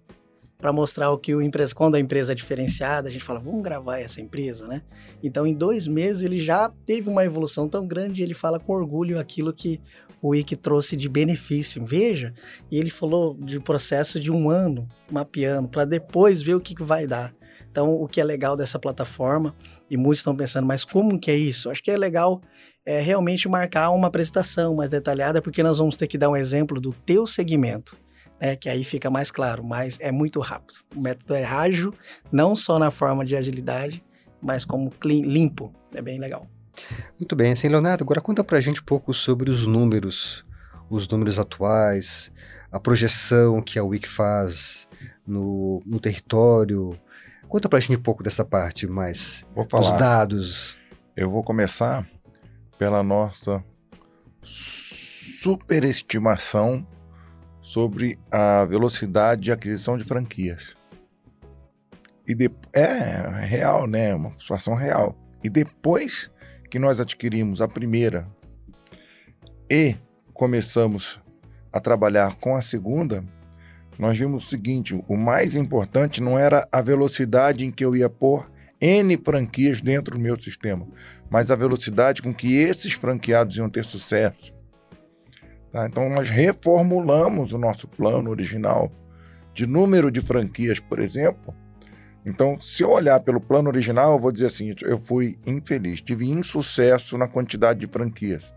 [0.58, 3.62] para mostrar o que o empresa, quando a empresa é diferenciada, a gente fala, vamos
[3.62, 4.82] gravar essa empresa, né?
[5.22, 9.18] Então, em dois meses, ele já teve uma evolução tão grande, ele fala com orgulho
[9.18, 9.80] aquilo que
[10.22, 11.84] o Wiki trouxe de benefício.
[11.84, 12.32] Veja,
[12.70, 16.82] e ele falou de processo de um ano mapeando, para depois ver o que, que
[16.82, 17.34] vai dar.
[17.76, 19.54] Então, o que é legal dessa plataforma,
[19.90, 21.68] e muitos estão pensando, mas como que é isso?
[21.68, 22.40] Acho que é legal
[22.86, 26.80] é, realmente marcar uma apresentação mais detalhada, porque nós vamos ter que dar um exemplo
[26.80, 27.94] do teu segmento.
[28.40, 30.78] Né, que aí fica mais claro, mas é muito rápido.
[30.94, 31.92] O método é ágil,
[32.32, 34.02] não só na forma de agilidade,
[34.40, 35.70] mas como clean, limpo.
[35.94, 36.46] É bem legal.
[37.18, 40.46] Muito bem, assim, Leonardo, agora conta pra gente um pouco sobre os números,
[40.88, 42.32] os números atuais,
[42.72, 44.88] a projeção que a Wiki faz
[45.26, 46.98] no, no território,
[47.48, 49.44] Conta pra gente um pouco dessa parte mais.
[49.54, 49.84] Vou falar.
[49.84, 50.76] Os dados.
[51.16, 52.06] Eu vou começar
[52.78, 53.64] pela nossa
[54.42, 56.86] superestimação
[57.62, 60.76] sobre a velocidade de aquisição de franquias.
[62.26, 62.50] E de...
[62.72, 64.14] É real, né?
[64.14, 65.16] Uma situação real.
[65.42, 66.30] E depois
[66.70, 68.28] que nós adquirimos a primeira
[69.70, 69.96] e
[70.34, 71.20] começamos
[71.72, 73.24] a trabalhar com a segunda,
[73.98, 78.08] nós vimos o seguinte: o mais importante não era a velocidade em que eu ia
[78.08, 80.86] pôr N franquias dentro do meu sistema,
[81.30, 84.54] mas a velocidade com que esses franqueados iam ter sucesso.
[85.72, 85.86] Tá?
[85.86, 88.90] Então, nós reformulamos o nosso plano original
[89.54, 91.54] de número de franquias, por exemplo.
[92.24, 96.28] Então, se eu olhar pelo plano original, eu vou dizer assim: eu fui infeliz, tive
[96.28, 98.52] insucesso na quantidade de franquias.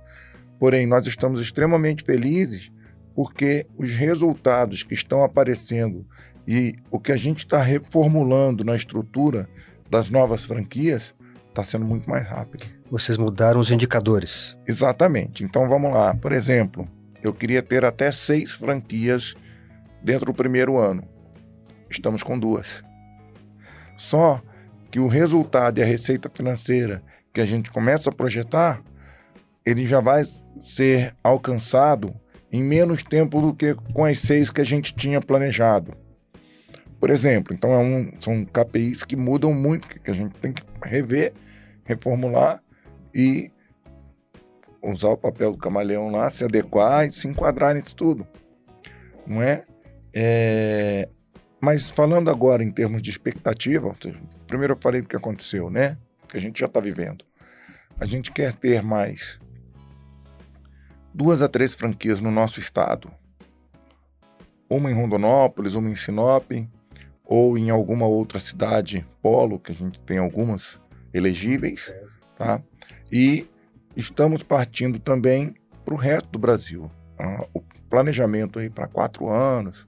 [0.59, 2.69] Porém, nós estamos extremamente felizes
[3.15, 6.05] porque os resultados que estão aparecendo
[6.47, 9.47] e o que a gente está reformulando na estrutura
[9.89, 11.13] das novas franquias
[11.47, 12.65] está sendo muito mais rápido.
[12.89, 14.57] Vocês mudaram os indicadores.
[14.67, 15.43] Exatamente.
[15.43, 16.15] Então vamos lá.
[16.15, 16.87] Por exemplo,
[17.21, 19.35] eu queria ter até seis franquias
[20.01, 21.03] dentro do primeiro ano.
[21.89, 22.83] Estamos com duas.
[23.97, 24.41] Só
[24.89, 28.81] que o resultado e a receita financeira que a gente começa a projetar,
[29.65, 30.25] ele já vai
[30.59, 32.13] ser alcançado
[32.51, 35.93] em menos tempo do que com as seis que a gente tinha planejado.
[36.99, 40.63] Por exemplo, então é um, são KPIs que mudam muito, que a gente tem que
[40.83, 41.33] rever,
[41.85, 42.61] reformular,
[43.13, 43.51] e
[44.81, 48.27] usar o papel do camaleão lá, se adequar e se enquadrar nisso tudo.
[49.25, 49.65] Não é?
[50.13, 51.09] é...
[51.61, 53.95] Mas falando agora em termos de expectativa,
[54.47, 55.97] primeiro eu falei do que aconteceu, né?
[56.27, 57.25] Que a gente já está vivendo.
[57.99, 59.37] A gente quer ter mais
[61.19, 63.11] duas a três franquias no nosso estado.
[64.69, 66.49] Uma em Rondonópolis, uma em Sinop,
[67.25, 70.79] ou em alguma outra cidade polo, que a gente tem algumas
[71.13, 71.93] elegíveis,
[72.37, 72.61] tá?
[73.11, 73.45] E
[73.97, 75.53] estamos partindo também
[75.83, 76.89] para o resto do Brasil.
[77.17, 77.45] Tá?
[77.53, 79.85] O planejamento aí para quatro anos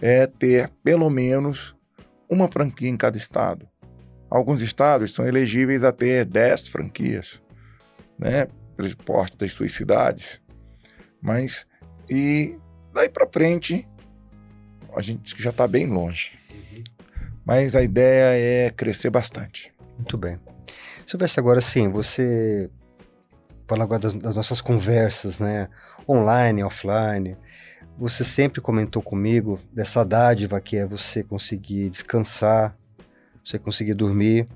[0.00, 1.74] é ter pelo menos
[2.30, 3.68] uma franquia em cada estado.
[4.30, 7.42] Alguns estados são elegíveis a ter dez franquias,
[8.16, 8.46] né?
[8.76, 10.40] Pelo porte das suas cidades.
[11.20, 11.66] Mas,
[12.08, 12.58] e
[12.92, 13.88] daí para frente,
[14.96, 16.38] a gente já está bem longe.
[17.44, 19.72] Mas a ideia é crescer bastante.
[19.96, 20.38] Muito bem.
[21.06, 22.70] Se houvesse agora sim, você
[23.66, 25.68] fala agora das, das, nossas conversas, né?
[26.08, 27.36] Online, offline.
[27.96, 32.76] Você sempre comentou comigo dessa dádiva que é você conseguir descansar,
[33.42, 34.46] você conseguir dormir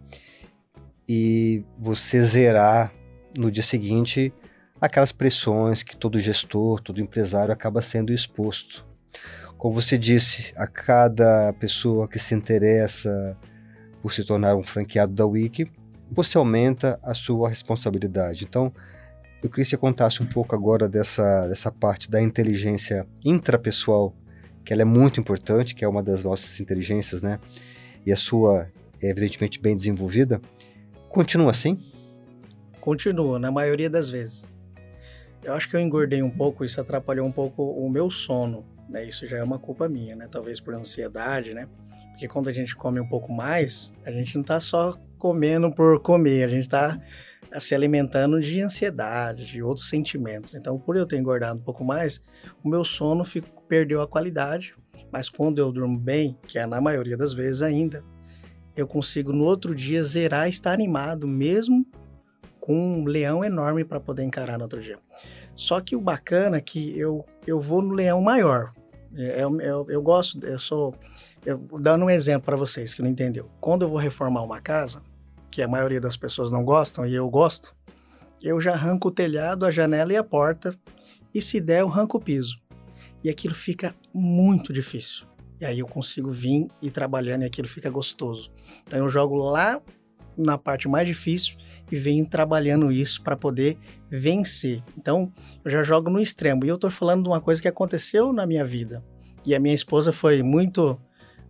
[1.08, 2.92] e você zerar
[3.36, 4.32] no dia seguinte
[4.82, 8.84] aquelas pressões que todo gestor, todo empresário acaba sendo exposto.
[9.56, 13.38] Como você disse, a cada pessoa que se interessa
[14.02, 15.70] por se tornar um franqueado da Wiki,
[16.10, 18.42] você aumenta a sua responsabilidade.
[18.42, 18.72] Então,
[19.40, 24.12] eu queria que você contasse um pouco agora dessa, dessa parte da inteligência intrapessoal,
[24.64, 27.38] que ela é muito importante, que é uma das nossas inteligências, né?
[28.04, 28.66] E a sua
[29.00, 30.40] é evidentemente bem desenvolvida.
[31.08, 31.78] Continua assim?
[32.80, 34.51] Continua, na maioria das vezes.
[35.42, 39.04] Eu acho que eu engordei um pouco, isso atrapalhou um pouco o meu sono, né?
[39.04, 40.28] Isso já é uma culpa minha, né?
[40.30, 41.68] Talvez por ansiedade, né?
[42.10, 46.00] Porque quando a gente come um pouco mais, a gente não tá só comendo por
[46.00, 47.00] comer, a gente tá
[47.58, 50.54] se alimentando de ansiedade, de outros sentimentos.
[50.54, 52.20] Então, por eu ter engordado um pouco mais,
[52.62, 53.24] o meu sono
[53.68, 54.74] perdeu a qualidade,
[55.10, 58.04] mas quando eu durmo bem, que é na maioria das vezes ainda,
[58.76, 61.84] eu consigo no outro dia zerar, estar animado, mesmo
[62.62, 64.96] com um leão enorme para poder encarar no outro dia.
[65.52, 68.72] Só que o bacana é que eu, eu vou no leão maior.
[69.16, 70.94] É, eu, eu, eu gosto, eu sou.
[71.44, 73.50] Eu, dando um exemplo para vocês que não entendeu.
[73.60, 75.02] Quando eu vou reformar uma casa,
[75.50, 77.74] que a maioria das pessoas não gostam e eu gosto,
[78.40, 80.72] eu já arranco o telhado, a janela e a porta,
[81.34, 82.60] e se der, eu arranco o piso.
[83.24, 85.26] E aquilo fica muito difícil.
[85.60, 88.52] E aí eu consigo vir e trabalhando e aquilo fica gostoso.
[88.86, 89.82] Então eu jogo lá
[90.36, 91.56] na parte mais difícil
[91.92, 93.76] e venho trabalhando isso para poder
[94.10, 94.82] vencer.
[94.96, 95.30] Então,
[95.62, 96.64] eu já jogo no extremo.
[96.64, 99.04] E eu estou falando de uma coisa que aconteceu na minha vida.
[99.44, 100.98] E a minha esposa foi muito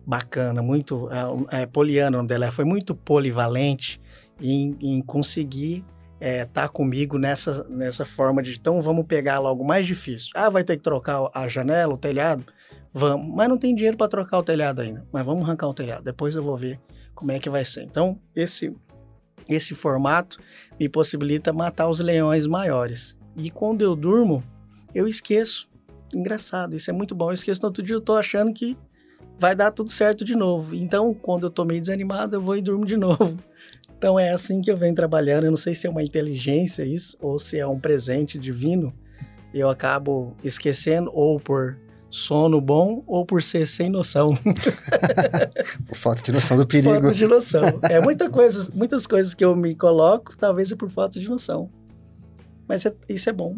[0.05, 1.09] bacana, muito
[1.49, 4.01] é, é poliana, o nome dela foi muito polivalente
[4.41, 5.85] em, em conseguir
[6.19, 10.31] estar é, tá comigo nessa, nessa forma de então vamos pegar logo mais difícil.
[10.35, 12.43] Ah, vai ter que trocar a janela, o telhado?
[12.93, 15.05] Vamos, mas não tem dinheiro para trocar o telhado ainda.
[15.11, 16.03] Mas vamos arrancar o telhado.
[16.03, 16.79] Depois eu vou ver
[17.15, 17.83] como é que vai ser.
[17.83, 18.75] Então, esse,
[19.49, 20.37] esse formato
[20.79, 23.15] me possibilita matar os leões maiores.
[23.35, 24.43] E quando eu durmo,
[24.93, 25.69] eu esqueço.
[26.13, 27.29] Engraçado, isso é muito bom.
[27.29, 28.77] Eu esqueço no outro dia, eu tô achando que
[29.37, 30.75] vai dar tudo certo de novo.
[30.75, 33.37] Então, quando eu tô meio desanimado, eu vou e durmo de novo.
[33.97, 35.45] Então é assim que eu venho trabalhando.
[35.45, 38.93] Eu não sei se é uma inteligência isso ou se é um presente divino.
[39.53, 41.77] Eu acabo esquecendo ou por
[42.13, 44.37] sono bom ou por ser sem noção.
[45.87, 46.93] por falta de noção do perigo.
[46.93, 47.79] Falta de noção.
[47.89, 51.71] É muita coisa, muitas coisas que eu me coloco, talvez é por falta de noção.
[52.67, 53.57] Mas é, isso é bom.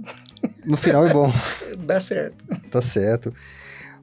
[0.66, 1.30] No final é bom.
[1.86, 2.46] Dá certo.
[2.72, 3.34] Tá certo.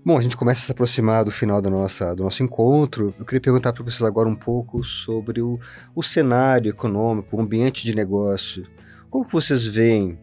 [0.05, 3.15] Bom, a gente começa a se aproximar do final da nossa, do nosso encontro.
[3.19, 5.59] Eu queria perguntar para vocês agora um pouco sobre o,
[5.95, 8.67] o cenário econômico, o ambiente de negócio.
[9.09, 10.19] Como vocês veem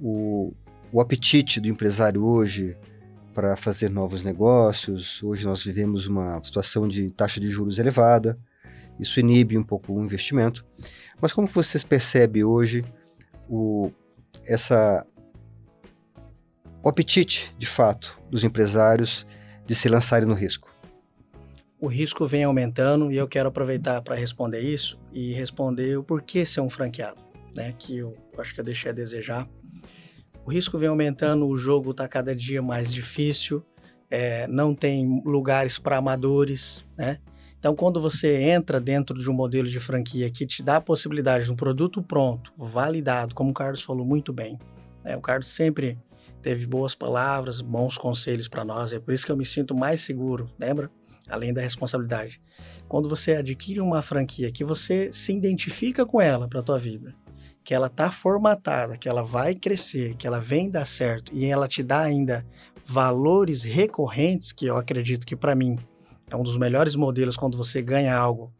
[0.00, 0.52] o,
[0.92, 2.76] o apetite do empresário hoje
[3.38, 5.22] para fazer novos negócios.
[5.22, 8.36] Hoje nós vivemos uma situação de taxa de juros elevada,
[8.98, 10.66] isso inibe um pouco o investimento.
[11.20, 12.84] Mas como vocês percebem hoje
[13.48, 13.92] o,
[14.44, 15.06] essa,
[16.82, 19.24] o apetite, de fato, dos empresários
[19.64, 20.68] de se lançarem no risco?
[21.78, 26.44] O risco vem aumentando e eu quero aproveitar para responder isso e responder o porquê
[26.44, 27.20] ser um franqueado,
[27.54, 27.72] né?
[27.78, 29.48] Que eu acho que eu deixei a desejar
[30.48, 33.62] o risco vem aumentando, o jogo está cada dia mais difícil,
[34.10, 37.18] é, não tem lugares para amadores, né?
[37.58, 41.44] Então, quando você entra dentro de um modelo de franquia que te dá a possibilidade
[41.44, 44.58] de um produto pronto, validado, como o Carlos falou muito bem,
[45.04, 45.14] né?
[45.18, 45.98] o Carlos sempre
[46.40, 50.00] teve boas palavras, bons conselhos para nós, é por isso que eu me sinto mais
[50.00, 50.90] seguro, lembra?
[51.28, 52.40] Além da responsabilidade.
[52.88, 57.14] Quando você adquire uma franquia que você se identifica com ela para a tua vida,
[57.68, 61.68] que ela tá formatada, que ela vai crescer, que ela vem dar certo e ela
[61.68, 62.42] te dá ainda
[62.82, 65.78] valores recorrentes, que eu acredito que para mim
[66.30, 68.50] é um dos melhores modelos quando você ganha algo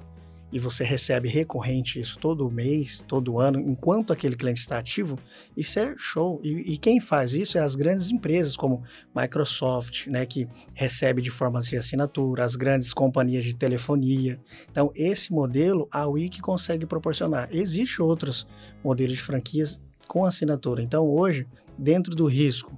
[0.53, 5.17] e você recebe recorrente isso todo mês, todo ano, enquanto aquele cliente está ativo,
[5.57, 6.41] isso é show.
[6.43, 8.83] E, e, quem faz isso é as grandes empresas, como
[9.15, 14.41] Microsoft, né, que recebe de forma de assinatura, as grandes companhias de telefonia.
[14.71, 17.49] Então, esse modelo a Wiki consegue proporcionar.
[17.53, 18.47] Existem outros
[18.83, 20.83] modelos de franquias com assinatura.
[20.83, 21.47] Então, hoje,
[21.77, 22.77] dentro do risco,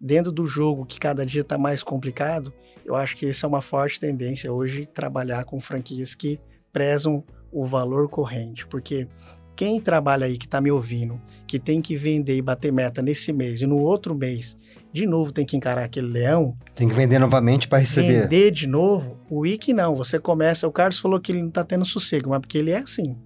[0.00, 2.52] dentro do jogo que cada dia está mais complicado,
[2.84, 6.38] eu acho que isso é uma forte tendência hoje trabalhar com franquias que
[6.78, 9.08] prezam o valor corrente, porque
[9.56, 13.32] quem trabalha aí que está me ouvindo, que tem que vender e bater meta nesse
[13.32, 14.56] mês e no outro mês,
[14.92, 16.56] de novo tem que encarar aquele leão.
[16.76, 18.22] Tem que vender novamente para receber.
[18.22, 19.96] Vender de novo, o Wiki não.
[19.96, 20.68] Você começa.
[20.68, 23.16] O Carlos falou que ele não está tendo sossego, mas porque ele é assim.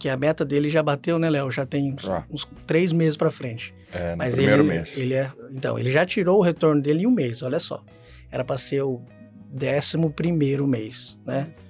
[0.00, 1.48] Que a meta dele já bateu, né, Léo?
[1.52, 2.24] Já tem ah.
[2.28, 3.72] uns três meses para frente.
[3.92, 4.98] É, no mas primeiro ele, mês.
[4.98, 7.84] Ele é, então, ele já tirou o retorno dele em um mês, olha só.
[8.32, 9.00] Era para ser o
[9.48, 11.46] décimo primeiro mês, né?
[11.54, 11.67] E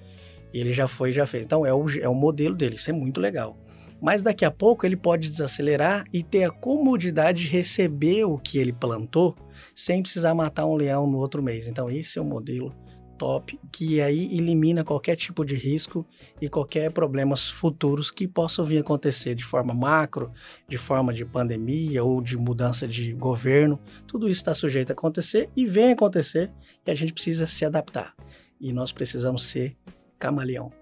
[0.53, 1.45] ele já foi já fez.
[1.45, 3.57] Então é o, é o modelo dele, isso é muito legal.
[4.01, 8.59] Mas daqui a pouco ele pode desacelerar e ter a comodidade de receber o que
[8.59, 9.35] ele plantou
[9.75, 11.67] sem precisar matar um leão no outro mês.
[11.67, 12.73] Então esse é o modelo
[13.19, 16.07] top que aí elimina qualquer tipo de risco
[16.41, 20.33] e qualquer problemas futuros que possam vir acontecer de forma macro,
[20.69, 23.79] de forma de pandemia ou de mudança de governo.
[24.07, 26.51] Tudo isso está sujeito a acontecer e vem acontecer
[26.87, 28.15] e a gente precisa se adaptar.
[28.61, 29.77] E nós precisamos ser
[30.19, 30.73] camaleão.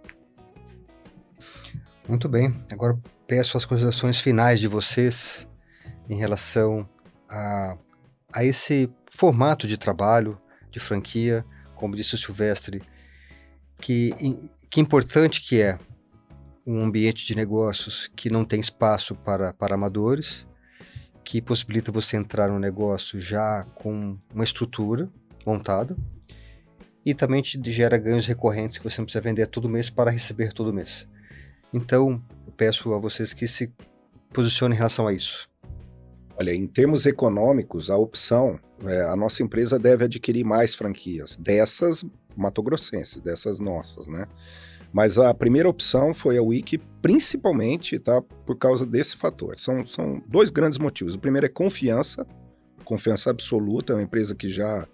[2.08, 2.54] Muito bem.
[2.70, 5.46] Agora peço as considerações finais de vocês
[6.08, 6.88] em relação
[7.28, 7.76] a,
[8.32, 12.82] a esse formato de trabalho, de franquia, como disse o Silvestre,
[13.78, 14.12] que,
[14.70, 15.78] que importante que é
[16.66, 20.46] um ambiente de negócios que não tem espaço para, para amadores,
[21.24, 25.08] que possibilita você entrar no negócio já com uma estrutura
[25.44, 25.96] montada,
[27.06, 30.52] e também te gera ganhos recorrentes que você não precisa vender todo mês para receber
[30.52, 31.06] todo mês.
[31.72, 33.72] Então, eu peço a vocês que se
[34.32, 35.48] posicionem em relação a isso.
[36.36, 42.04] Olha, em termos econômicos, a opção, é, a nossa empresa deve adquirir mais franquias dessas
[42.36, 44.26] matogrossenses, dessas nossas, né?
[44.92, 49.56] Mas a primeira opção foi a Wiki, principalmente, tá, por causa desse fator.
[49.58, 51.14] São, são dois grandes motivos.
[51.14, 52.26] O primeiro é confiança,
[52.84, 54.86] confiança absoluta, é uma empresa que já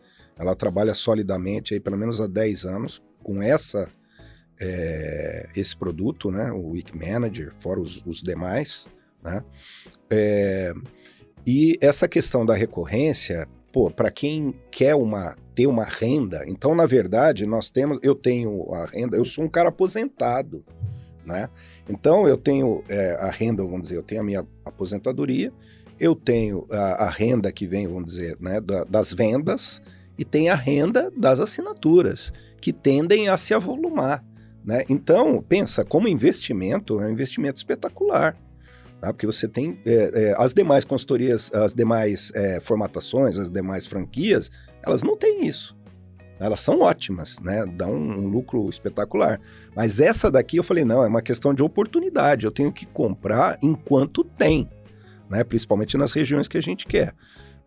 [0.43, 3.89] ela trabalha solidamente aí pelo menos há 10 anos com essa
[4.61, 8.87] é, esse produto, né, o Week Manager, fora os, os demais,
[9.23, 9.43] né?
[10.09, 10.73] É,
[11.45, 16.87] e essa questão da recorrência, pô, para quem quer uma ter uma renda, então na
[16.87, 20.65] verdade nós temos, eu tenho a renda, eu sou um cara aposentado,
[21.27, 21.51] né?
[21.89, 25.53] Então eu tenho é, a renda, vamos dizer, eu tenho a minha aposentadoria,
[25.99, 29.83] eu tenho a, a renda que vem, vamos dizer, né, da, das vendas
[30.19, 34.25] e tem a renda das assinaturas, que tendem a se avolumar.
[34.65, 34.85] Né?
[34.89, 38.37] Então, pensa, como investimento, é um investimento espetacular.
[39.01, 39.13] Tá?
[39.13, 44.51] Porque você tem é, é, as demais consultorias, as demais é, formatações, as demais franquias,
[44.87, 45.77] elas não têm isso.
[46.39, 47.65] Elas são ótimas, né?
[47.67, 49.41] Dão um lucro espetacular.
[49.77, 52.45] Mas essa daqui eu falei, não, é uma questão de oportunidade.
[52.45, 54.69] Eu tenho que comprar enquanto tem,
[55.31, 55.45] né?
[55.45, 57.15] Principalmente nas regiões que a gente quer.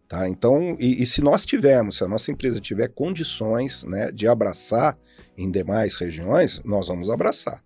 [0.08, 0.30] Tá?
[0.30, 4.98] Então, e, e, se nós tivermos, se a nossa empresa tiver condições né, de abraçar
[5.36, 7.64] em demais regiões, nós vamos abraçar.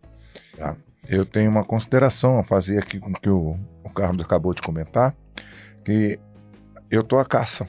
[0.58, 0.78] Tá?
[1.08, 4.62] Eu tenho uma consideração a fazer aqui com o que o, o Carlos acabou de
[4.62, 5.16] comentar,
[5.84, 6.18] que
[6.90, 7.68] eu estou à caça.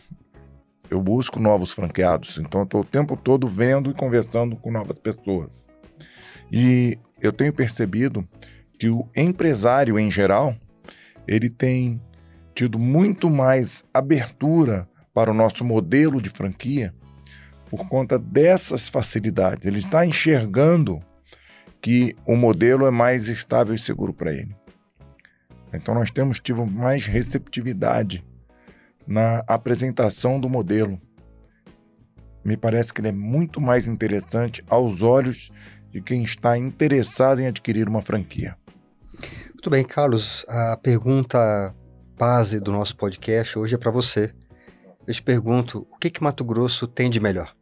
[0.89, 5.68] Eu busco novos franqueados, então estou o tempo todo vendo e conversando com novas pessoas.
[6.51, 8.27] E eu tenho percebido
[8.79, 10.55] que o empresário em geral,
[11.27, 12.01] ele tem
[12.55, 16.94] tido muito mais abertura para o nosso modelo de franquia
[17.70, 19.64] por conta dessas facilidades.
[19.64, 21.01] Ele está enxergando
[21.80, 24.55] que o modelo é mais estável e seguro para ele.
[25.72, 28.24] Então nós temos tido mais receptividade
[29.07, 31.01] na apresentação do modelo.
[32.44, 35.51] Me parece que ele é muito mais interessante aos olhos
[35.90, 38.57] de quem está interessado em adquirir uma franquia.
[39.46, 40.44] Muito bem, Carlos.
[40.48, 41.74] A pergunta
[42.21, 44.35] base do nosso podcast hoje é para você.
[45.07, 47.57] Eu te pergunto, o que que Mato Grosso tem de melhor?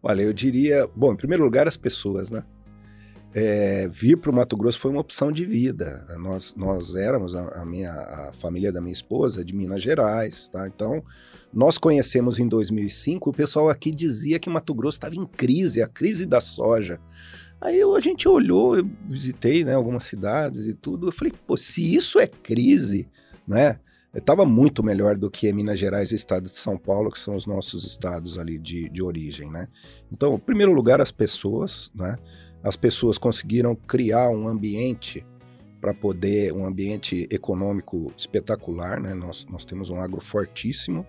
[0.00, 2.44] Olha, eu diria, bom, em primeiro lugar as pessoas, né?
[3.34, 6.06] É, vir para o Mato Grosso foi uma opção de vida.
[6.20, 10.68] Nós, nós éramos, a, a, minha a família da minha esposa, de Minas Gerais, tá?
[10.68, 11.02] Então,
[11.52, 15.88] nós conhecemos em 2005, o pessoal aqui dizia que Mato Grosso estava em crise, a
[15.88, 17.00] crise da soja.
[17.60, 21.08] Aí eu, a gente olhou, eu visitei né, algumas cidades e tudo.
[21.08, 23.08] Eu falei, pô, se isso é crise,
[23.46, 23.78] né?
[24.14, 27.46] Estava muito melhor do que Minas Gerais e Estado de São Paulo, que são os
[27.46, 29.68] nossos estados ali de, de origem, né?
[30.10, 32.16] Então, em primeiro lugar, as pessoas, né?
[32.62, 35.24] As pessoas conseguiram criar um ambiente
[35.80, 39.12] para poder, um ambiente econômico espetacular, né?
[39.12, 41.04] Nós, nós temos um agro fortíssimo.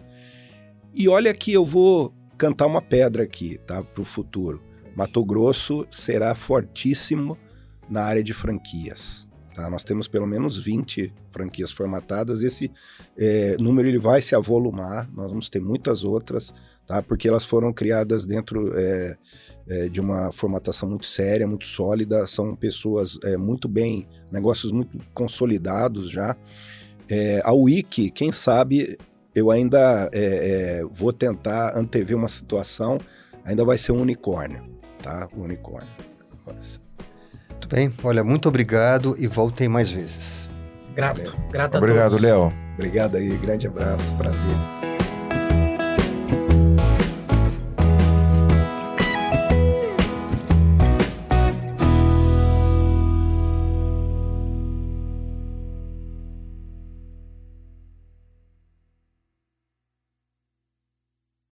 [0.94, 3.82] E olha que eu vou cantar uma pedra aqui, tá?
[3.82, 4.62] Para o futuro.
[4.98, 7.38] Mato Grosso será fortíssimo
[7.88, 9.28] na área de franquias.
[9.54, 9.70] Tá?
[9.70, 12.42] Nós temos pelo menos 20 franquias formatadas.
[12.42, 12.72] Esse
[13.16, 16.52] é, número ele vai se avolumar, nós vamos ter muitas outras,
[16.88, 17.04] tá?
[17.04, 19.18] porque elas foram criadas dentro é,
[19.68, 22.26] é, de uma formatação muito séria, muito sólida.
[22.26, 26.36] São pessoas é, muito bem, negócios muito consolidados já.
[27.08, 28.98] É, a Wiki, quem sabe,
[29.36, 32.98] eu ainda é, vou tentar antever uma situação,
[33.46, 34.67] ainda vai ser um unicórnio,
[35.02, 35.28] tá?
[35.36, 35.90] Um unicórnio.
[36.46, 37.94] Muito bem.
[38.04, 40.48] Olha, muito obrigado e voltem mais vezes.
[40.96, 41.36] Grato.
[41.52, 42.54] Grato a Obrigado, Léo.
[42.74, 43.38] Obrigado aí.
[43.38, 44.14] Grande abraço.
[44.16, 44.87] Prazer.